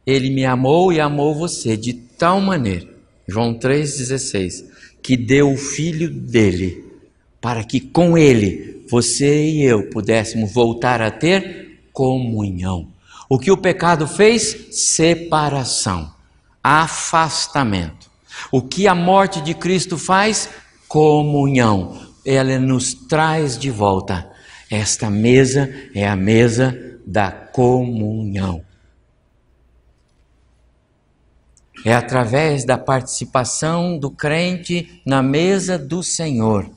Ele 0.06 0.30
me 0.30 0.44
amou 0.44 0.92
e 0.92 1.00
amou 1.00 1.34
você 1.34 1.76
de 1.76 1.92
tal 1.92 2.40
maneira, 2.40 2.88
João 3.26 3.54
3,16, 3.54 4.64
que 5.02 5.16
deu 5.16 5.52
o 5.52 5.56
filho 5.56 6.10
dele, 6.10 6.84
para 7.40 7.64
que 7.64 7.80
com 7.80 8.16
ele, 8.16 8.84
você 8.88 9.48
e 9.50 9.62
eu 9.62 9.90
pudéssemos 9.90 10.52
voltar 10.52 11.00
a 11.02 11.10
ter 11.10 11.80
comunhão. 11.92 12.88
O 13.28 13.38
que 13.38 13.50
o 13.50 13.56
pecado 13.56 14.06
fez? 14.06 14.68
Separação, 14.70 16.12
afastamento. 16.62 18.08
O 18.52 18.62
que 18.62 18.86
a 18.86 18.94
morte 18.94 19.40
de 19.40 19.54
Cristo 19.54 19.98
faz? 19.98 20.48
Comunhão. 20.86 22.00
Ela 22.24 22.58
nos 22.58 22.94
traz 22.94 23.58
de 23.58 23.70
volta. 23.70 24.30
Esta 24.70 25.10
mesa 25.10 25.72
é 25.94 26.06
a 26.06 26.16
mesa 26.16 26.76
da 27.06 27.30
comunhão. 27.30 28.64
É 31.84 31.94
através 31.94 32.64
da 32.64 32.76
participação 32.76 33.98
do 33.98 34.10
crente 34.10 35.00
na 35.06 35.22
mesa 35.22 35.78
do 35.78 36.02
Senhor 36.02 36.68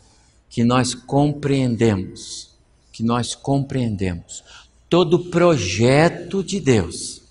que 0.50 0.64
nós 0.64 0.94
compreendemos, 0.94 2.56
que 2.92 3.02
nós 3.02 3.34
compreendemos 3.34 4.44
todo 4.90 5.16
o 5.16 5.30
projeto 5.30 6.44
de 6.44 6.60
Deus 6.60 7.22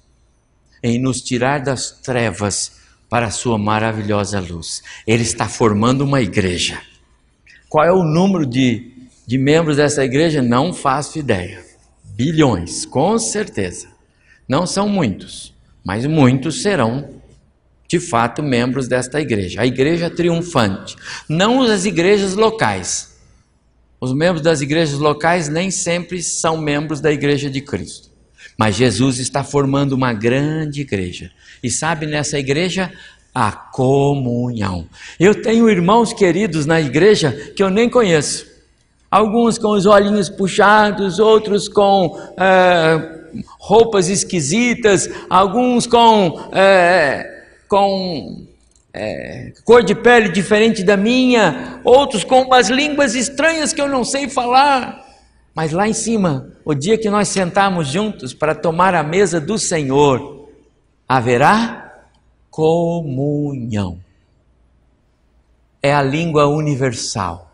em 0.83 0.99
nos 0.99 1.21
tirar 1.21 1.61
das 1.61 1.91
trevas 1.91 2.79
para 3.09 3.27
a 3.27 3.31
sua 3.31 3.59
maravilhosa 3.59 4.39
luz. 4.39 4.83
Ele 5.07 5.23
está 5.23 5.49
formando 5.49 6.03
uma 6.03 6.21
igreja. 6.21 6.81
Qual 7.69 7.85
é 7.85 7.93
o 7.93 8.05
número 8.05 8.47
de, 8.47 8.93
de 9.29 9.37
membros 9.37 9.77
dessa 9.77 10.03
igreja? 10.03 10.41
Não 10.41 10.73
faço 10.73 11.19
ideia. 11.19 11.63
Bilhões, 12.17 12.87
com 12.87 13.19
certeza. 13.19 13.89
Não 14.49 14.67
são 14.67 14.89
muitos, 14.89 15.55
mas 15.85 16.07
muitos 16.07 16.63
serão 16.63 17.21
de 17.87 18.01
fato 18.01 18.43
membros 18.43 18.89
desta 18.89 19.21
igreja. 19.21 19.61
A 19.61 19.67
igreja 19.67 20.09
triunfante, 20.09 20.97
não 21.29 21.61
as 21.61 21.85
igrejas 21.85 22.35
locais. 22.35 23.19
Os 24.01 24.15
membros 24.15 24.41
das 24.41 24.63
igrejas 24.63 24.99
locais 24.99 25.51
nem 25.51 25.71
sempre 25.71 26.23
são 26.23 26.57
membros 26.57 26.99
da 26.99 27.13
igreja 27.13 27.51
de 27.51 27.61
Cristo. 27.61 28.09
Mas 28.57 28.77
Jesus 28.77 29.19
está 29.19 29.45
formando 29.45 29.93
uma 29.93 30.15
grande 30.15 30.81
igreja. 30.81 31.31
E 31.63 31.71
sabe 31.71 32.07
nessa 32.07 32.39
igreja 32.39 32.91
a 33.35 33.53
comunhão. 33.53 34.89
Eu 35.21 35.43
tenho 35.43 35.69
irmãos 35.69 36.15
queridos 36.15 36.65
na 36.65 36.81
igreja 36.81 37.53
que 37.55 37.63
eu 37.63 37.69
nem 37.69 37.91
conheço. 37.91 38.48
Alguns 39.11 39.57
com 39.57 39.69
os 39.71 39.87
olhinhos 39.87 40.29
puxados, 40.29 41.19
outros 41.19 41.67
com 41.69 42.19
é, 42.37 43.19
roupas 43.59 44.09
esquisitas, 44.09 45.09
alguns 45.31 45.87
com, 45.87 46.39
é, 46.53 47.45
com 47.67 48.47
é, 48.93 49.53
cor 49.65 49.83
de 49.83 49.95
pele 49.95 50.29
diferente 50.29 50.83
da 50.83 50.97
minha, 50.97 51.81
outros 51.85 52.25
com 52.25 52.43
umas 52.43 52.69
línguas 52.69 53.15
estranhas 53.15 53.73
que 53.73 53.81
eu 53.81 53.89
não 53.89 54.05
sei 54.05 54.29
falar. 54.29 55.07
Mas 55.55 55.73
lá 55.73 55.89
em 55.89 55.93
cima, 55.93 56.53
o 56.65 56.75
dia 56.75 56.99
que 56.99 57.11
nós 57.11 57.29
sentarmos 57.29 57.89
juntos 57.89 58.35
para 58.35 58.55
tomar 58.55 58.95
a 58.95 59.03
mesa 59.03 59.41
do 59.41 59.59
Senhor, 59.59 60.49
haverá 61.09 62.05
comunhão. 62.51 63.99
É 65.83 65.95
a 65.95 66.03
língua 66.03 66.47
universal. 66.47 67.48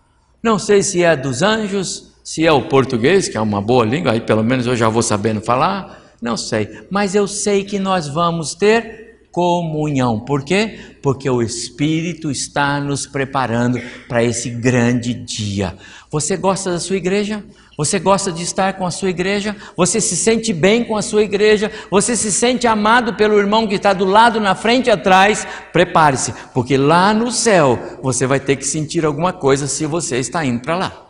Não 0.44 0.59
sei 0.59 0.83
se 0.83 1.02
é 1.02 1.16
dos 1.16 1.40
anjos, 1.40 2.12
se 2.22 2.46
é 2.46 2.52
o 2.52 2.68
português, 2.68 3.30
que 3.30 3.37
é 3.38 3.40
uma 3.40 3.62
boa 3.62 3.83
língua, 3.83 4.12
aí 4.12 4.20
pelo 4.20 4.44
menos 4.44 4.66
eu 4.66 4.76
já 4.76 4.90
vou 4.90 5.00
sabendo 5.00 5.40
falar. 5.40 6.14
Não 6.20 6.37
sei, 6.37 6.68
mas 6.90 7.14
eu 7.14 7.26
sei 7.26 7.64
que 7.64 7.78
nós 7.78 8.07
vamos 8.09 8.54
ter 8.54 9.26
comunhão. 9.33 10.20
Por 10.20 10.44
quê? 10.44 10.78
Porque 11.02 11.30
o 11.30 11.40
Espírito 11.40 12.30
está 12.30 12.78
nos 12.78 13.07
preparando 13.07 13.80
para 14.07 14.22
esse 14.22 14.50
grande 14.50 15.14
dia. 15.14 15.78
Você 16.11 16.37
gosta 16.37 16.72
da 16.72 16.78
sua 16.78 16.96
igreja? 16.96 17.42
Você 17.76 17.98
gosta 17.98 18.30
de 18.30 18.42
estar 18.42 18.74
com 18.74 18.87
a 18.87 18.90
sua 18.90 19.10
igreja? 19.10 19.56
Você 19.76 20.00
se 20.00 20.16
sente 20.16 20.52
bem 20.52 20.84
com 20.84 20.96
a 20.96 21.02
sua 21.02 21.22
igreja? 21.22 21.72
Você 21.90 22.16
se 22.16 22.30
sente 22.30 22.66
amado 22.66 23.14
pelo 23.14 23.38
irmão 23.38 23.66
que 23.66 23.74
está 23.74 23.92
do 23.92 24.04
lado, 24.04 24.40
na 24.40 24.54
frente 24.54 24.87
e 24.87 24.90
atrás? 24.90 25.46
Prepare-se, 25.72 26.32
porque 26.52 26.76
lá 26.76 27.12
no 27.12 27.32
céu 27.32 27.98
você 28.02 28.26
vai 28.26 28.38
ter 28.38 28.56
que 28.56 28.64
sentir 28.64 29.04
alguma 29.04 29.32
coisa 29.32 29.66
se 29.66 29.87
você 29.87 30.18
está 30.18 30.44
indo 30.44 30.60
para 30.60 30.76
lá. 30.76 31.06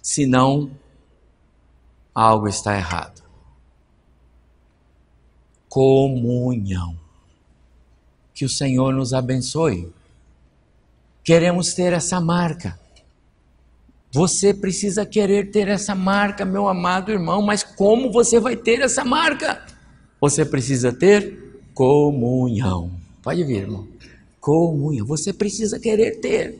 Senão, 0.00 0.70
algo 2.14 2.46
está 2.46 2.76
errado. 2.76 3.22
Comunhão. 5.68 6.96
Que 8.32 8.44
o 8.44 8.48
Senhor 8.48 8.94
nos 8.94 9.12
abençoe. 9.12 9.92
Queremos 11.24 11.74
ter 11.74 11.92
essa 11.92 12.20
marca. 12.20 12.78
Você 14.12 14.54
precisa 14.54 15.04
querer 15.04 15.50
ter 15.50 15.68
essa 15.68 15.94
marca, 15.94 16.44
meu 16.44 16.68
amado 16.68 17.12
irmão, 17.12 17.42
mas 17.42 17.62
como 17.62 18.10
você 18.10 18.40
vai 18.40 18.56
ter 18.56 18.80
essa 18.80 19.04
marca? 19.04 19.62
Você 20.20 20.44
precisa 20.44 20.92
ter 20.92 21.60
comunhão. 21.74 22.90
Pode 23.22 23.44
vir, 23.44 23.62
irmão. 23.62 23.86
Comunhão. 24.40 25.06
Você 25.06 25.32
precisa 25.32 25.78
querer 25.78 26.20
ter. 26.20 26.58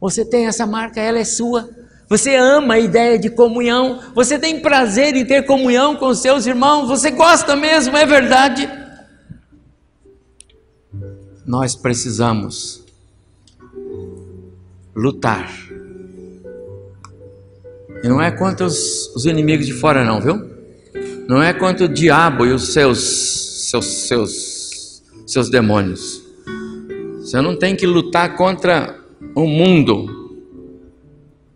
Você 0.00 0.24
tem 0.24 0.46
essa 0.46 0.66
marca, 0.66 1.00
ela 1.00 1.18
é 1.18 1.24
sua. 1.24 1.68
Você 2.08 2.36
ama 2.36 2.74
a 2.74 2.78
ideia 2.78 3.18
de 3.18 3.30
comunhão. 3.30 4.00
Você 4.14 4.38
tem 4.38 4.60
prazer 4.60 5.16
em 5.16 5.24
ter 5.24 5.46
comunhão 5.46 5.96
com 5.96 6.14
seus 6.14 6.46
irmãos. 6.46 6.88
Você 6.88 7.10
gosta 7.10 7.56
mesmo, 7.56 7.96
é 7.96 8.06
verdade 8.06 8.82
nós 11.46 11.74
precisamos 11.74 12.84
lutar. 14.94 15.50
E 18.02 18.08
não 18.08 18.20
é 18.20 18.30
contra 18.30 18.66
os, 18.66 19.14
os, 19.14 19.26
inimigos 19.26 19.66
de 19.66 19.72
fora, 19.72 20.04
não, 20.04 20.20
viu? 20.20 20.50
Não 21.28 21.42
é 21.42 21.52
contra 21.52 21.86
o 21.86 21.88
diabo 21.88 22.44
e 22.44 22.52
os 22.52 22.72
seus, 22.72 22.98
seus, 23.70 23.86
seus, 24.08 25.02
seus 25.26 25.50
demônios. 25.50 26.22
Você 27.20 27.40
não 27.40 27.56
tem 27.56 27.76
que 27.76 27.86
lutar 27.86 28.36
contra 28.36 28.98
o 29.34 29.46
mundo 29.46 30.40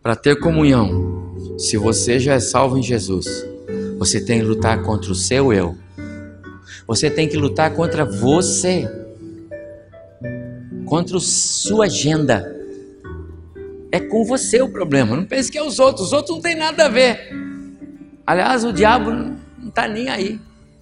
para 0.03 0.15
ter 0.15 0.39
comunhão. 0.39 1.35
Se 1.59 1.77
você 1.77 2.19
já 2.21 2.35
é 2.35 2.41
salvo 2.41 2.79
em 2.79 2.83
Jesus, 2.83 3.27
você 3.99 4.21
tem 4.21 4.39
que 4.39 4.47
lutar 4.47 4.83
contra 4.83 5.11
o 5.11 5.15
seu 5.15 5.53
eu. 5.53 5.77
Você 6.87 7.11
tem 7.11 7.29
que 7.29 7.37
lutar 7.37 7.75
contra 7.75 8.05
você 8.05 8.89
contra 10.87 11.17
a 11.17 11.21
sua 11.21 11.87
agenda. 11.87 12.56
É 13.93 14.01
com 14.01 14.25
você 14.25 14.61
o 14.61 14.69
problema. 14.69 15.17
Não 15.17 15.25
pense 15.25 15.51
que 15.51 15.59
é 15.59 15.63
os 15.63 15.79
outros. 15.79 16.09
Os 16.09 16.13
outros 16.13 16.37
não 16.37 16.43
tem 16.43 16.55
nada 16.55 16.87
a 16.87 16.89
ver. 16.89 17.31
Aliás, 18.27 18.65
o 18.65 18.73
diabo 18.73 19.11
não 19.11 19.69
está 19.69 19.87
nem 19.87 20.09
aí. 20.09 20.41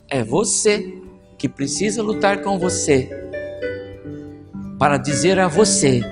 É 0.08 0.22
você 0.22 0.94
que 1.38 1.48
precisa 1.48 2.02
lutar 2.02 2.42
com 2.42 2.58
você 2.58 3.08
para 4.78 4.96
dizer 4.96 5.38
a 5.38 5.48
você: 5.48 6.02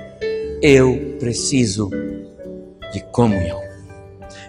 eu 0.61 1.17
preciso 1.19 1.89
de 2.91 3.01
comunhão. 3.11 3.61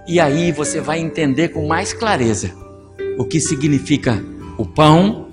E 0.06 0.20
aí 0.20 0.52
você 0.52 0.80
vai 0.80 0.98
entender 0.98 1.48
com 1.48 1.66
mais 1.66 1.92
clareza 1.92 2.52
o 3.18 3.24
que 3.24 3.40
significa 3.40 4.22
o 4.58 4.66
pão 4.66 5.28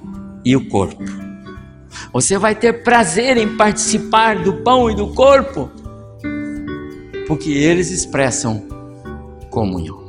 e 0.46 0.56
o 0.56 0.70
corpo. 0.70 1.04
Você 2.14 2.38
vai 2.38 2.56
ter 2.56 2.84
prazer 2.84 3.38
em 3.38 3.58
participar 3.58 4.42
do 4.42 4.64
pão 4.64 4.90
e 4.90 4.96
do 4.96 5.14
corpo, 5.14 5.70
porque 7.28 7.50
eles 7.52 7.92
expressam 7.92 8.64
comunhão. 9.50 10.01